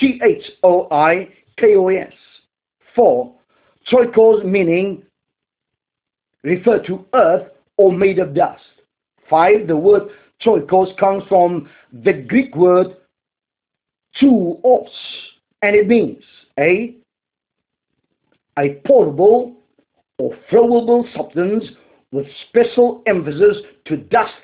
C-H-O-I-K-O-S. 0.00 0.52
For 2.94 3.34
choikos 3.90 4.44
meaning 4.44 5.02
refer 6.44 6.78
to 6.86 7.06
earth 7.14 7.48
or 7.78 7.90
made 7.92 8.18
of 8.18 8.34
dust. 8.34 8.62
Five, 9.30 9.66
the 9.66 9.76
word 9.76 10.10
choikos 10.44 10.96
comes 10.98 11.22
from 11.28 11.68
the 11.92 12.12
Greek 12.12 12.54
word 12.56 12.96
chous, 14.20 14.90
and 15.62 15.76
it 15.76 15.86
means 15.86 16.22
a 16.58 16.96
a 18.58 18.80
portable 18.86 19.56
or 20.18 20.36
flowable 20.50 21.04
substance 21.16 21.64
with 22.10 22.26
special 22.48 23.02
emphasis 23.06 23.56
to 23.86 23.96
dust, 23.96 24.34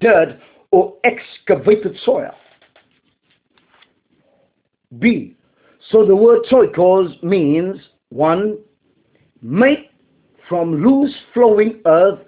dirt, 0.00 0.38
or 0.70 0.94
excavated 1.04 1.98
soil. 2.04 2.30
B. 4.98 5.36
So 5.90 6.06
the 6.06 6.14
word 6.14 6.40
choikos 6.50 7.20
means 7.22 7.80
one, 8.10 8.58
made 9.42 9.88
from 10.48 10.84
loose 10.84 11.14
flowing 11.34 11.80
earth 11.86 12.20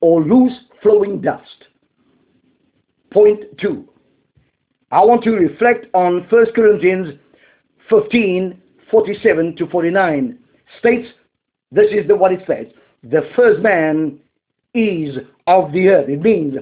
or 0.00 0.20
loose 0.22 0.52
flowing 0.82 1.20
dust. 1.20 1.67
Point 3.10 3.58
two. 3.58 3.88
I 4.90 5.04
want 5.04 5.22
to 5.24 5.30
reflect 5.32 5.86
on 5.94 6.26
1 6.30 6.46
Corinthians 6.54 7.18
15, 7.90 8.60
47 8.90 9.56
to 9.56 9.66
49 9.66 10.38
states, 10.78 11.08
this 11.70 11.90
is 11.90 12.06
the, 12.08 12.16
what 12.16 12.32
it 12.32 12.40
says, 12.46 12.66
the 13.02 13.28
first 13.36 13.60
man 13.60 14.18
is 14.74 15.16
of 15.46 15.72
the 15.72 15.88
earth. 15.88 16.08
It 16.08 16.22
means 16.22 16.54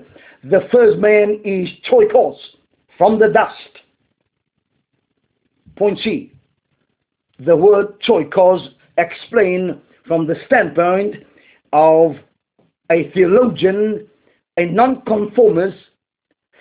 the 0.42 0.68
first 0.72 0.98
man 0.98 1.40
is 1.44 1.68
choikos, 1.90 2.36
from 2.98 3.18
the 3.18 3.28
dust. 3.28 3.82
Point 5.76 5.98
C. 6.02 6.32
The 7.38 7.54
word 7.54 8.00
choikos 8.00 8.68
explained 8.98 9.80
from 10.06 10.26
the 10.26 10.36
standpoint 10.46 11.16
of 11.72 12.12
a 12.90 13.10
theologian, 13.12 14.06
a 14.56 14.64
nonconformist 14.66 15.76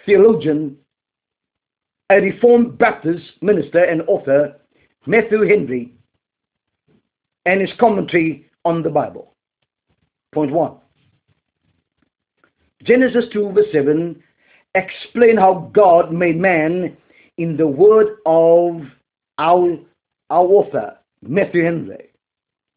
theologian, 0.06 0.78
a 2.10 2.16
Reformed 2.16 2.78
Baptist 2.78 3.24
minister 3.42 3.84
and 3.84 4.02
author, 4.08 4.56
Matthew 5.06 5.42
Henry, 5.42 5.94
and 7.46 7.62
his 7.62 7.72
commentary 7.80 8.50
on 8.64 8.84
the 8.84 8.90
Bible. 8.90 9.34
Point 10.34 10.52
one. 10.52 10.78
Genesis 12.84 13.26
2 13.34 13.52
verse 13.54 13.66
7 13.72 14.22
explain 14.76 15.38
how 15.38 15.72
God 15.74 16.12
made 16.12 16.38
man 16.38 16.96
in 17.38 17.58
the 17.58 17.68
word 17.68 18.18
of 18.26 18.82
our, 19.38 19.78
our 20.30 20.46
author, 20.46 20.98
Matthew 21.22 21.64
Henry. 21.64 22.10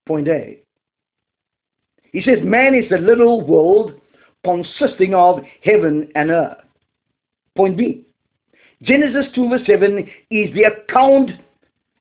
Point 0.06 0.28
A. 0.28 0.60
He 2.12 2.22
says 2.22 2.38
man 2.42 2.74
is 2.74 2.90
a 2.90 2.98
little 2.98 3.44
world 3.44 3.92
consisting 4.44 5.14
of 5.14 5.40
heaven 5.62 6.08
and 6.14 6.30
earth. 6.30 6.58
Point 7.58 7.76
B. 7.76 8.04
Genesis 8.82 9.26
2 9.34 9.48
verse 9.48 9.66
7 9.66 9.98
is 10.30 10.54
the 10.54 10.62
account 10.62 11.32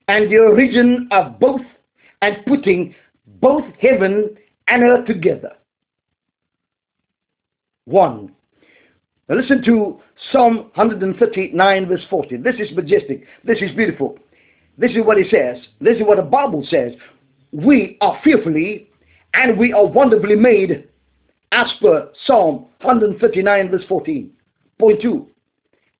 and 0.07 0.31
the 0.31 0.37
origin 0.37 1.09
of 1.11 1.39
both 1.39 1.61
and 2.21 2.37
putting 2.45 2.93
both 3.41 3.63
heaven 3.81 4.37
and 4.67 4.83
earth 4.83 5.07
together. 5.07 5.53
One, 7.85 8.33
Now 9.27 9.37
listen 9.37 9.63
to 9.65 9.99
Psalm 10.31 10.69
139 10.75 11.87
verse 11.87 12.05
40. 12.07 12.37
This 12.37 12.55
is 12.59 12.75
majestic. 12.75 13.25
This 13.43 13.57
is 13.59 13.75
beautiful. 13.75 14.19
This 14.77 14.91
is 14.91 14.99
what 15.03 15.17
it 15.17 15.25
says. 15.31 15.65
This 15.81 15.97
is 15.97 16.03
what 16.03 16.17
the 16.17 16.23
Bible 16.23 16.63
says. 16.69 16.93
We 17.51 17.97
are 18.01 18.19
fearfully 18.23 18.91
and 19.33 19.57
we 19.57 19.73
are 19.73 19.87
wonderfully 19.87 20.35
made 20.35 20.87
as 21.51 21.65
per 21.81 22.11
Psalm 22.27 22.67
139 22.81 23.71
verse 23.71 23.83
14. 23.89 24.31
Point 24.77 25.01
2. 25.01 25.27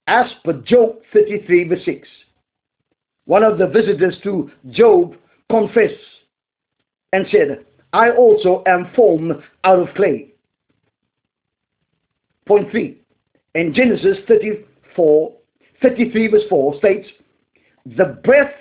As 0.08 0.28
per 0.44 0.54
Job 0.54 0.98
33 1.14 1.68
verse 1.68 1.86
6. 1.86 2.08
One 3.26 3.44
of 3.44 3.58
the 3.58 3.68
visitors 3.68 4.16
to 4.24 4.50
Job 4.72 5.16
confessed 5.50 5.94
and 7.12 7.26
said, 7.30 7.66
I 7.94 8.12
also 8.12 8.64
am 8.68 8.92
formed 8.96 9.34
out 9.64 9.80
of 9.80 9.94
clay. 9.96 10.34
Point 12.48 12.72
3. 12.72 13.02
In 13.56 13.74
Genesis 13.74 14.18
34, 14.28 15.34
33 15.82 16.28
verse 16.28 16.44
4 16.50 16.78
states, 16.78 17.08
The 17.86 18.20
breath 18.24 18.54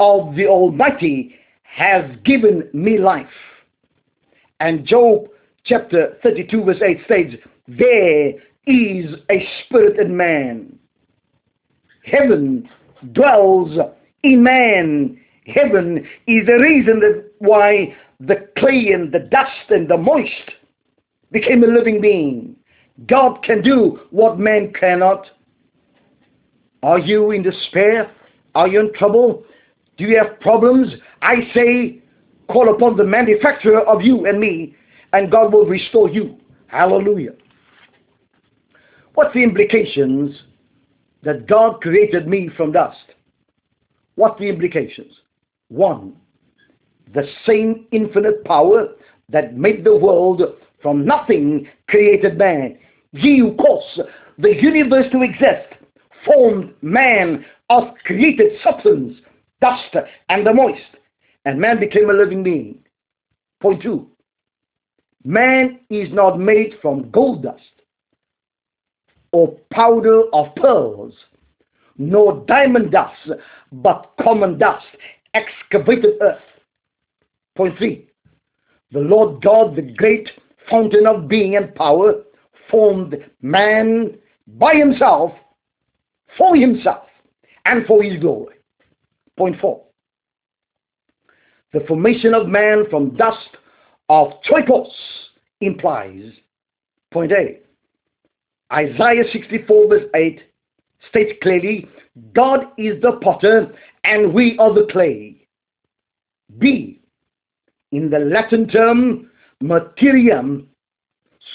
of 0.00 0.34
the 0.34 0.46
Almighty 0.46 1.34
has 1.64 2.04
given 2.24 2.68
me 2.72 2.98
life. 2.98 3.26
And 4.60 4.86
Job 4.86 5.26
chapter 5.64 6.16
32 6.22 6.64
verse 6.64 6.82
8 6.82 6.98
states, 7.04 7.34
There 7.68 8.30
is 8.66 9.14
a 9.30 9.48
spirit 9.64 9.98
in 10.00 10.16
man. 10.16 10.78
Heaven 12.06 12.68
dwells 13.12 13.76
in 14.22 14.42
man. 14.42 15.20
Heaven 15.46 15.98
is 16.26 16.46
the 16.46 16.58
reason 16.60 17.00
that 17.00 17.30
why 17.38 17.94
the 18.20 18.48
clay 18.58 18.90
and 18.92 19.12
the 19.12 19.28
dust 19.30 19.70
and 19.70 19.88
the 19.88 19.96
moist 19.96 20.52
became 21.32 21.62
a 21.62 21.66
living 21.66 22.00
being. 22.00 22.56
God 23.06 23.42
can 23.42 23.62
do 23.62 24.00
what 24.10 24.38
man 24.38 24.72
cannot. 24.72 25.26
Are 26.82 26.98
you 26.98 27.32
in 27.32 27.42
despair? 27.42 28.10
Are 28.54 28.68
you 28.68 28.80
in 28.80 28.92
trouble? 28.94 29.44
Do 29.98 30.04
you 30.04 30.16
have 30.18 30.40
problems? 30.40 30.88
I 31.22 31.50
say, 31.54 32.00
call 32.48 32.74
upon 32.74 32.96
the 32.96 33.04
manufacturer 33.04 33.80
of 33.80 34.02
you 34.02 34.26
and 34.26 34.38
me, 34.40 34.74
and 35.12 35.30
God 35.30 35.52
will 35.52 35.66
restore 35.66 36.08
you. 36.08 36.38
Hallelujah. 36.68 37.32
What's 39.14 39.34
the 39.34 39.42
implications 39.42 40.34
that 41.26 41.48
God 41.48 41.80
created 41.82 42.28
me 42.28 42.48
from 42.56 42.70
dust? 42.72 42.96
What's 44.14 44.38
the 44.38 44.48
implications? 44.48 45.12
One, 45.68 46.14
the 47.12 47.24
same 47.44 47.86
infinite 47.90 48.44
power 48.44 48.90
that 49.28 49.56
made 49.56 49.82
the 49.84 49.96
world 49.96 50.40
from 50.80 51.04
nothing 51.04 51.68
created 51.88 52.38
man. 52.38 52.78
He 53.12 53.40
who 53.40 53.56
caused 53.56 54.02
the 54.38 54.54
universe 54.54 55.10
to 55.10 55.22
exist 55.22 55.74
formed 56.24 56.72
man 56.80 57.44
of 57.70 57.94
created 58.04 58.52
substance, 58.62 59.16
dust 59.60 59.96
and 60.28 60.46
the 60.46 60.54
moist, 60.54 60.80
and 61.44 61.60
man 61.60 61.80
became 61.80 62.08
a 62.08 62.12
living 62.12 62.44
being. 62.44 62.78
Point 63.60 63.82
two, 63.82 64.06
man 65.24 65.80
is 65.90 66.08
not 66.12 66.38
made 66.38 66.74
from 66.80 67.10
gold 67.10 67.42
dust 67.42 67.62
or 69.36 69.48
powder 69.70 70.22
of 70.32 70.46
pearls, 70.54 71.12
nor 71.98 72.42
diamond 72.46 72.90
dust, 72.90 73.28
but 73.70 74.10
common 74.18 74.56
dust, 74.56 74.86
excavated 75.34 76.14
earth. 76.22 76.40
Point 77.54 77.76
three, 77.76 78.08
the 78.92 78.98
Lord 78.98 79.42
God, 79.42 79.76
the 79.76 79.82
great 79.82 80.30
fountain 80.70 81.06
of 81.06 81.28
being 81.28 81.54
and 81.54 81.74
power, 81.74 82.14
formed 82.70 83.14
man 83.42 84.16
by 84.46 84.74
himself, 84.74 85.32
for 86.38 86.56
himself, 86.56 87.04
and 87.66 87.84
for 87.84 88.02
his 88.02 88.18
glory. 88.18 88.54
Point 89.36 89.60
four, 89.60 89.84
the 91.74 91.80
formation 91.80 92.32
of 92.32 92.48
man 92.48 92.84
from 92.88 93.14
dust 93.16 93.50
of 94.08 94.28
choikos 94.50 94.88
implies, 95.60 96.32
point 97.12 97.32
A, 97.32 97.58
Isaiah 98.72 99.24
64 99.32 99.88
verse 99.88 100.04
8 100.14 100.40
states 101.08 101.32
clearly, 101.42 101.88
God 102.34 102.66
is 102.78 103.00
the 103.02 103.12
potter 103.22 103.72
and 104.04 104.32
we 104.32 104.58
are 104.58 104.72
the 104.72 104.86
clay. 104.90 105.46
B, 106.58 107.00
in 107.92 108.10
the 108.10 108.18
Latin 108.18 108.68
term 108.68 109.30
materiam 109.62 110.66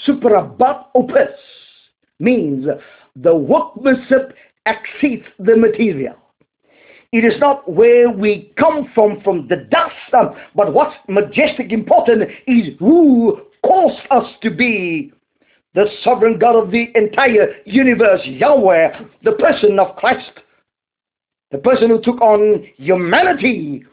superabat 0.08 0.86
opus 0.96 1.30
means 2.20 2.66
the 3.16 3.36
workmanship 3.36 4.34
exceeds 4.66 5.26
the 5.40 5.56
material. 5.58 6.16
It 7.12 7.26
is 7.26 7.38
not 7.40 7.70
where 7.70 8.10
we 8.10 8.54
come 8.58 8.90
from, 8.96 9.20
from 9.22 9.48
the 9.50 9.68
dust, 9.70 9.94
but 10.56 10.74
what's 10.74 10.96
majestic 11.10 11.74
important 11.74 12.24
is 12.48 12.70
who 12.80 13.42
caused 13.66 14.00
us 14.12 14.26
to 14.44 14.50
be 14.50 15.12
the 15.74 15.86
sovereign 16.04 16.38
God 16.38 16.56
of 16.56 16.72
the 16.72 16.88
entire 16.96 17.56
universe, 17.66 18.22
Yahweh, 18.26 19.02
the 19.24 19.32
person 19.34 19.80
of 19.80 19.96
Christ, 19.96 20.32
the 21.52 21.58
person 21.58 21.90
who 21.90 22.02
took 22.02 22.20
on 22.22 22.66
humanity 22.78 23.84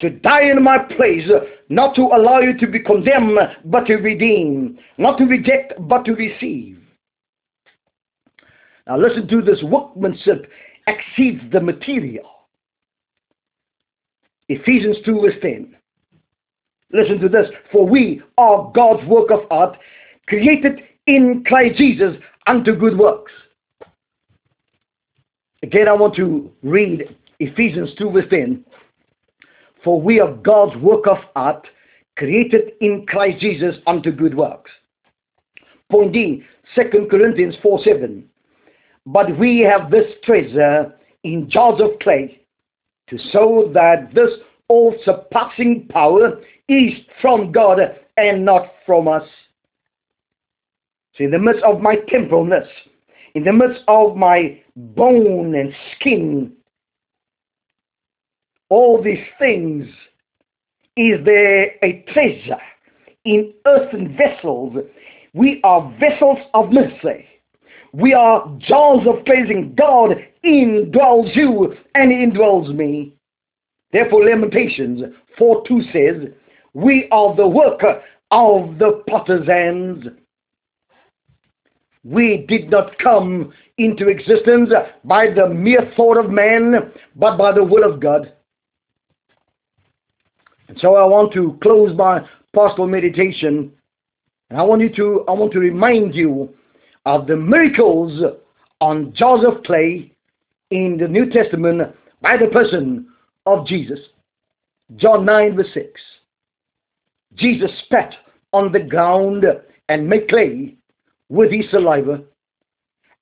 to 0.00 0.10
die 0.10 0.50
in 0.50 0.62
my 0.62 0.78
place, 0.78 1.28
not 1.68 1.94
to 1.94 2.02
allow 2.02 2.40
you 2.40 2.58
to 2.58 2.66
be 2.66 2.80
condemned, 2.80 3.38
but 3.64 3.86
to 3.86 3.96
redeem, 3.96 4.78
not 4.98 5.16
to 5.18 5.24
reject, 5.24 5.74
but 5.78 6.04
to 6.04 6.12
receive. 6.12 6.78
Now 8.86 8.98
listen 8.98 9.28
to 9.28 9.42
this 9.42 9.62
workmanship 9.62 10.50
exceeds 10.88 11.40
the 11.52 11.60
material. 11.60 12.28
Ephesians 14.48 14.96
2 15.04 15.20
verse 15.20 15.34
10. 15.40 15.76
Listen 16.92 17.20
to 17.20 17.28
this. 17.28 17.46
For 17.70 17.86
we 17.86 18.20
are 18.36 18.70
God's 18.74 19.06
work 19.06 19.30
of 19.30 19.40
art, 19.50 19.78
created 20.26 20.80
in 21.06 21.44
Christ 21.46 21.78
Jesus 21.78 22.16
unto 22.46 22.74
good 22.74 22.98
works. 22.98 23.32
Again, 25.62 25.88
I 25.88 25.92
want 25.92 26.14
to 26.16 26.50
read 26.62 27.16
Ephesians 27.38 27.90
2 27.98 28.10
verse 28.10 28.24
10. 28.30 28.64
For 29.84 30.00
we 30.00 30.20
are 30.20 30.32
God's 30.32 30.76
work 30.76 31.06
of 31.06 31.18
art, 31.34 31.66
created 32.16 32.72
in 32.80 33.04
Christ 33.06 33.40
Jesus 33.40 33.76
unto 33.86 34.12
good 34.12 34.34
works. 34.36 34.70
Point 35.90 36.12
D, 36.12 36.44
2 36.74 37.08
Corinthians 37.10 37.56
4 37.62 37.82
7. 37.84 38.24
But 39.06 39.38
we 39.38 39.60
have 39.60 39.90
this 39.90 40.06
treasure 40.24 40.94
in 41.24 41.50
jars 41.50 41.80
of 41.80 41.98
clay, 42.00 42.40
to 43.08 43.18
show 43.32 43.70
that 43.74 44.14
this 44.14 44.30
all 44.68 44.94
surpassing 45.04 45.86
power 45.88 46.40
is 46.68 46.92
from 47.20 47.52
God 47.52 47.78
and 48.16 48.44
not 48.44 48.72
from 48.86 49.08
us. 49.08 49.28
So 51.16 51.24
in 51.24 51.30
the 51.30 51.38
midst 51.38 51.62
of 51.62 51.80
my 51.80 51.96
temporalness, 51.96 52.66
in 53.34 53.44
the 53.44 53.52
midst 53.52 53.82
of 53.88 54.16
my 54.16 54.60
bone 54.76 55.54
and 55.54 55.74
skin, 55.94 56.52
all 58.68 59.02
these 59.02 59.24
things, 59.38 59.86
is 60.96 61.24
there 61.24 61.72
a 61.82 62.04
treasure 62.12 62.60
in 63.24 63.52
earthen 63.66 64.16
vessels? 64.16 64.76
We 65.34 65.60
are 65.64 65.94
vessels 65.98 66.38
of 66.54 66.72
mercy. 66.72 67.26
We 67.92 68.14
are 68.14 68.46
jars 68.58 69.06
of 69.06 69.24
cleansing. 69.26 69.74
God 69.76 70.16
indwells 70.44 71.34
you 71.36 71.74
and 71.94 72.10
indwells 72.10 72.74
me. 72.74 73.14
Therefore, 73.92 74.24
Lamentations 74.24 75.02
4 75.36 75.64
2 75.68 75.82
says, 75.92 76.32
We 76.72 77.08
are 77.10 77.34
the 77.36 77.46
worker 77.46 78.02
of 78.30 78.78
the 78.78 79.02
potter's 79.08 79.46
hands. 79.46 80.06
We 82.04 82.44
did 82.48 82.70
not 82.70 82.98
come 82.98 83.52
into 83.78 84.08
existence 84.08 84.70
by 85.04 85.28
the 85.30 85.48
mere 85.48 85.92
thought 85.96 86.18
of 86.18 86.30
man, 86.30 86.92
but 87.16 87.36
by 87.36 87.52
the 87.52 87.64
will 87.64 87.90
of 87.90 88.00
God. 88.00 88.32
And 90.68 90.78
so 90.80 90.96
I 90.96 91.04
want 91.04 91.32
to 91.34 91.58
close 91.62 91.96
my 91.96 92.20
pastoral 92.54 92.88
meditation. 92.88 93.72
And 94.50 94.58
I 94.58 94.62
want 94.62 94.82
you 94.82 94.90
to 94.96 95.24
I 95.28 95.32
want 95.32 95.52
to 95.52 95.58
remind 95.58 96.14
you 96.14 96.54
of 97.06 97.26
the 97.26 97.36
miracles 97.36 98.22
on 98.80 99.14
of 99.20 99.62
clay 99.64 100.12
in 100.70 100.98
the 100.98 101.08
New 101.08 101.30
Testament 101.30 101.82
by 102.20 102.36
the 102.36 102.48
person 102.48 103.06
of 103.46 103.66
Jesus. 103.66 103.98
John 104.96 105.24
9 105.24 105.56
verse 105.56 105.68
6. 105.72 106.00
Jesus 107.34 107.70
spat 107.84 108.14
on 108.52 108.72
the 108.72 108.80
ground 108.80 109.44
and 109.88 110.08
made 110.08 110.28
clay 110.28 110.76
with 111.32 111.50
his 111.50 111.64
saliva, 111.70 112.22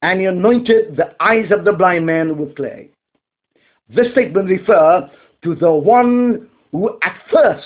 and 0.02 0.18
he 0.18 0.26
anointed 0.26 0.96
the 0.96 1.14
eyes 1.20 1.52
of 1.52 1.64
the 1.64 1.72
blind 1.72 2.04
man 2.04 2.36
with 2.36 2.56
clay. 2.56 2.90
This 3.88 4.10
statement 4.10 4.50
refers 4.50 5.04
to 5.44 5.54
the 5.54 5.70
one 5.70 6.48
who 6.72 6.98
at 7.04 7.16
first 7.32 7.64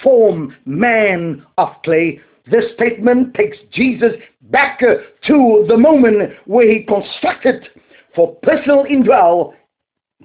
formed 0.00 0.52
man 0.64 1.44
of 1.58 1.70
clay 1.84 2.20
This 2.50 2.72
statement 2.74 3.34
takes 3.34 3.56
Jesus 3.72 4.12
back 4.42 4.80
uh, 4.82 4.96
to 5.26 5.64
the 5.68 5.76
moment 5.76 6.30
where 6.44 6.70
he 6.70 6.84
constructed 6.84 7.66
for 8.14 8.36
personal 8.42 8.84
indwell 8.84 9.54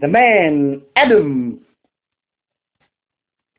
the 0.02 0.08
man, 0.08 0.82
Adam, 0.96 1.60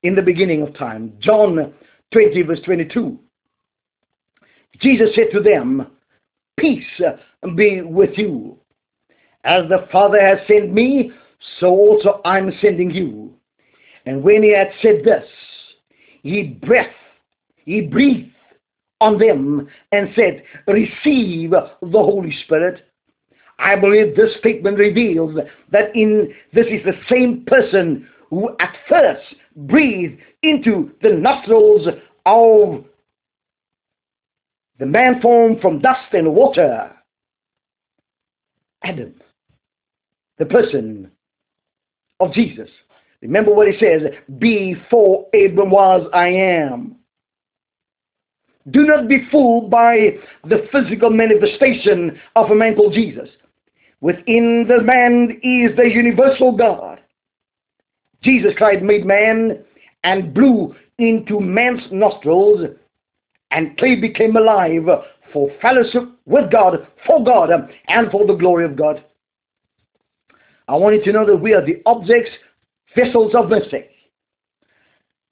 in 0.03 0.15
the 0.15 0.23
beginning 0.23 0.63
of 0.63 0.75
time. 0.75 1.15
John 1.21 1.75
20, 2.13 2.43
verse 2.43 2.61
22. 2.65 3.19
Jesus 4.81 5.11
said 5.15 5.29
to 5.33 5.41
them, 5.41 5.87
Peace 6.59 6.85
be 7.57 7.83
with 7.83 8.17
you. 8.17 8.59
As 9.45 9.63
the 9.69 9.87
Father 9.91 10.21
has 10.21 10.39
sent 10.47 10.73
me, 10.73 11.13
so 11.59 11.69
also 11.69 12.21
I'm 12.25 12.53
sending 12.61 12.91
you. 12.91 13.33
And 14.07 14.23
when 14.23 14.43
he 14.43 14.55
had 14.55 14.71
said 14.83 15.03
this, 15.05 15.25
he 16.23 16.43
breathed, 16.43 16.89
he 17.65 17.83
breathed 17.83 18.33
on 19.01 19.19
them 19.19 19.69
and 19.93 20.11
said, 20.15 20.43
Receive 20.67 21.51
the 21.51 21.71
Holy 21.83 22.35
Spirit. 22.45 22.87
I 23.59 23.77
believe 23.77 24.17
this 24.17 24.37
statement 24.39 24.79
reveals 24.79 25.39
that 25.71 25.95
in 25.95 26.33
this 26.53 26.67
is 26.67 26.83
the 26.85 26.99
same 27.11 27.45
person 27.47 28.09
who 28.31 28.51
at 28.59 28.75
first 28.89 29.23
breathed 29.57 30.21
into 30.43 30.93
the 31.03 31.11
nostrils 31.11 31.87
of 32.25 32.85
the 34.81 34.87
man 34.87 35.21
formed 35.21 35.61
from 35.61 35.79
dust 35.79 36.13
and 36.13 36.35
water. 36.35 36.91
Adam, 38.83 39.15
the 40.39 40.47
person 40.47 41.11
of 42.19 42.33
Jesus. 42.33 42.71
Remember 43.21 43.55
what 43.55 43.69
he 43.69 43.79
says, 43.79 44.01
before 44.39 45.27
Abram 45.35 45.71
was, 45.71 46.09
I 46.15 46.29
am. 46.29 46.97
Do 48.71 48.85
not 48.87 49.07
be 49.07 49.27
fooled 49.31 49.71
by 49.71 50.17
the 50.45 50.67
physical 50.73 51.11
manifestation 51.11 52.19
of 52.35 52.51
a 52.51 52.55
man 52.55 52.75
called 52.75 52.95
Jesus. 52.95 53.29
Within 54.01 54.65
the 54.67 54.83
man 54.83 55.41
is 55.43 55.77
the 55.77 55.91
universal 55.93 56.57
God. 56.57 57.01
Jesus 58.23 58.53
Christ 58.57 58.83
made 58.83 59.05
man 59.05 59.63
and 60.05 60.33
blew 60.33 60.75
into 60.99 61.39
man's 61.39 61.83
nostrils 61.93 62.61
and 63.51 63.77
clay 63.79 63.97
became 63.97 64.37
alive 64.37 64.87
for 65.33 65.51
fellowship 65.61 66.05
with 66.27 66.51
God, 66.51 66.87
for 67.07 67.25
God, 67.25 67.51
and 67.89 68.11
for 68.11 68.27
the 68.27 68.35
glory 68.35 68.65
of 68.65 68.77
God. 68.77 69.05
I 70.69 70.77
want 70.77 70.95
you 70.97 71.05
to 71.05 71.13
know 71.13 71.27
that 71.27 71.37
we 71.37 71.53
are 71.53 71.65
the 71.65 71.83
objects, 71.87 72.31
vessels 72.97 73.35
of 73.35 73.49
mercy. 73.49 73.87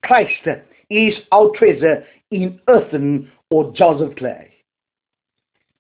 Christ 0.03 0.49
is 0.91 1.15
our 1.33 1.51
treasure 1.57 2.05
in 2.31 2.61
earthen 2.69 3.31
or 3.51 3.73
jars 3.75 4.01
of 4.01 4.17
clay. 4.17 4.53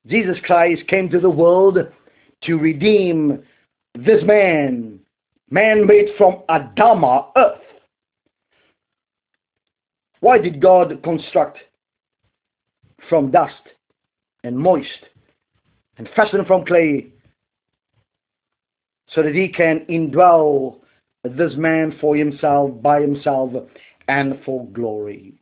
Jesus 0.06 0.38
Christ 0.44 0.86
came 0.88 1.08
to 1.10 1.20
the 1.20 1.30
world 1.30 1.78
to 2.44 2.54
redeem 2.56 3.42
this 3.94 4.22
man, 4.24 5.00
man 5.50 5.86
made 5.86 6.08
from 6.16 6.42
Adama, 6.48 7.28
earth. 7.36 7.60
Why 10.20 10.38
did 10.38 10.62
God 10.62 11.02
construct 11.02 11.58
from 13.08 13.30
dust 13.30 13.62
and 14.44 14.58
moist 14.58 15.06
and 15.96 16.08
fashioned 16.14 16.46
from 16.46 16.64
clay 16.64 17.08
so 19.10 19.22
that 19.22 19.34
he 19.34 19.48
can 19.48 19.86
indwell 19.88 20.76
this 21.24 21.52
man 21.56 21.96
for 22.00 22.16
himself, 22.16 22.70
by 22.82 23.00
himself, 23.00 23.52
and 24.08 24.38
for 24.44 24.66
glory. 24.68 25.34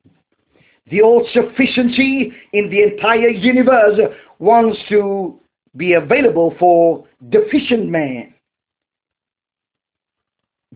The 0.90 1.02
all-sufficiency 1.02 2.32
in 2.52 2.70
the 2.70 2.82
entire 2.82 3.28
universe 3.28 3.98
wants 4.38 4.78
to 4.88 5.40
be 5.76 5.94
available 5.94 6.54
for 6.58 7.06
deficient 7.28 7.88
man. 7.88 8.34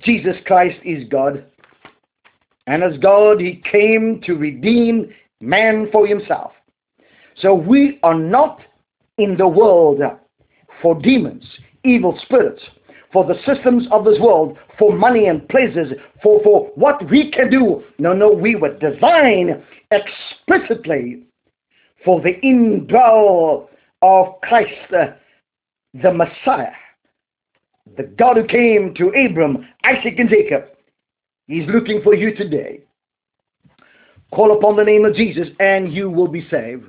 Jesus 0.00 0.36
Christ 0.46 0.78
is 0.84 1.08
God. 1.08 1.46
And 2.66 2.82
as 2.82 2.98
God, 2.98 3.40
he 3.40 3.62
came 3.70 4.20
to 4.24 4.34
redeem 4.34 5.12
man 5.40 5.88
for 5.92 6.06
himself. 6.06 6.52
So 7.36 7.54
we 7.54 7.98
are 8.02 8.18
not 8.18 8.60
in 9.18 9.36
the 9.36 9.48
world 9.48 10.00
for 10.82 11.00
demons, 11.00 11.44
evil 11.84 12.18
spirits, 12.22 12.62
for 13.12 13.24
the 13.24 13.34
systems 13.46 13.86
of 13.90 14.04
this 14.04 14.18
world, 14.20 14.56
for 14.78 14.96
money 14.96 15.26
and 15.26 15.48
pleasures, 15.48 15.92
for, 16.22 16.42
for 16.42 16.70
what 16.74 17.08
we 17.10 17.30
can 17.30 17.50
do. 17.50 17.82
No, 17.98 18.12
no, 18.12 18.30
we 18.30 18.54
were 18.54 18.78
designed 18.78 19.62
explicitly 19.90 21.24
for 22.04 22.20
the 22.20 22.34
indwell 22.44 23.68
of 24.02 24.40
Christ, 24.42 24.92
uh, 24.96 25.06
the 26.02 26.12
Messiah, 26.12 26.72
the 27.96 28.04
God 28.04 28.36
who 28.36 28.44
came 28.44 28.94
to 28.94 29.08
Abram, 29.08 29.66
Isaac, 29.84 30.14
and 30.18 30.30
Jacob. 30.30 30.64
He's 31.46 31.68
looking 31.68 32.00
for 32.02 32.14
you 32.14 32.34
today. 32.34 32.80
Call 34.32 34.56
upon 34.56 34.76
the 34.76 34.84
name 34.84 35.04
of 35.04 35.16
Jesus 35.16 35.48
and 35.58 35.92
you 35.92 36.08
will 36.08 36.28
be 36.28 36.46
saved. 36.48 36.84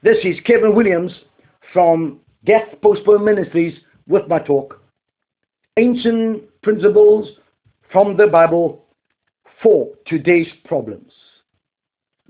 This 0.00 0.18
is 0.22 0.36
Kevin 0.44 0.76
Williams 0.76 1.10
from 1.72 2.20
Death 2.44 2.68
Postponed 2.80 3.24
Ministries 3.24 3.76
with 4.06 4.28
my 4.28 4.38
talk. 4.38 4.80
Ancient 5.76 6.44
principles 6.62 7.28
from 7.90 8.16
the 8.16 8.28
Bible 8.28 8.84
for 9.60 9.88
today's 10.06 10.46
problems. 10.66 11.10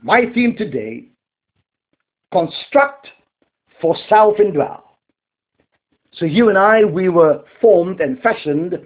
My 0.03 0.23
theme 0.35 0.57
today, 0.57 1.09
construct 2.33 3.09
for 3.83 3.95
self-indwell. 4.09 4.81
So 6.15 6.25
you 6.25 6.49
and 6.49 6.57
I, 6.57 6.85
we 6.85 7.11
were 7.11 7.43
formed 7.61 8.01
and 8.01 8.19
fashioned 8.23 8.79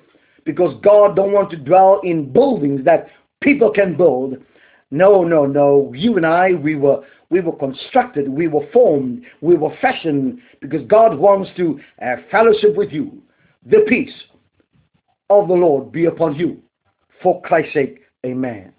because 0.44 0.74
God 0.82 1.14
don't 1.14 1.32
want 1.32 1.50
to 1.50 1.56
dwell 1.56 2.00
in 2.02 2.32
buildings 2.32 2.84
that 2.84 3.06
people 3.40 3.70
can 3.70 3.96
build. 3.96 4.38
No, 4.92 5.24
no, 5.24 5.46
no. 5.46 5.90
You 5.96 6.18
and 6.18 6.26
I, 6.26 6.52
we 6.52 6.76
were 6.76 7.02
we 7.30 7.40
were 7.40 7.56
constructed, 7.56 8.28
we 8.28 8.46
were 8.46 8.66
formed, 8.74 9.24
we 9.40 9.56
were 9.56 9.74
fashioned 9.80 10.38
because 10.60 10.86
God 10.86 11.18
wants 11.18 11.50
to 11.56 11.80
uh, 12.02 12.16
fellowship 12.30 12.76
with 12.76 12.92
you. 12.92 13.22
The 13.64 13.86
peace 13.88 14.12
of 15.30 15.48
the 15.48 15.54
Lord 15.54 15.92
be 15.92 16.04
upon 16.04 16.34
you. 16.34 16.60
For 17.22 17.40
Christ's 17.40 17.72
sake, 17.72 18.00
amen. 18.26 18.74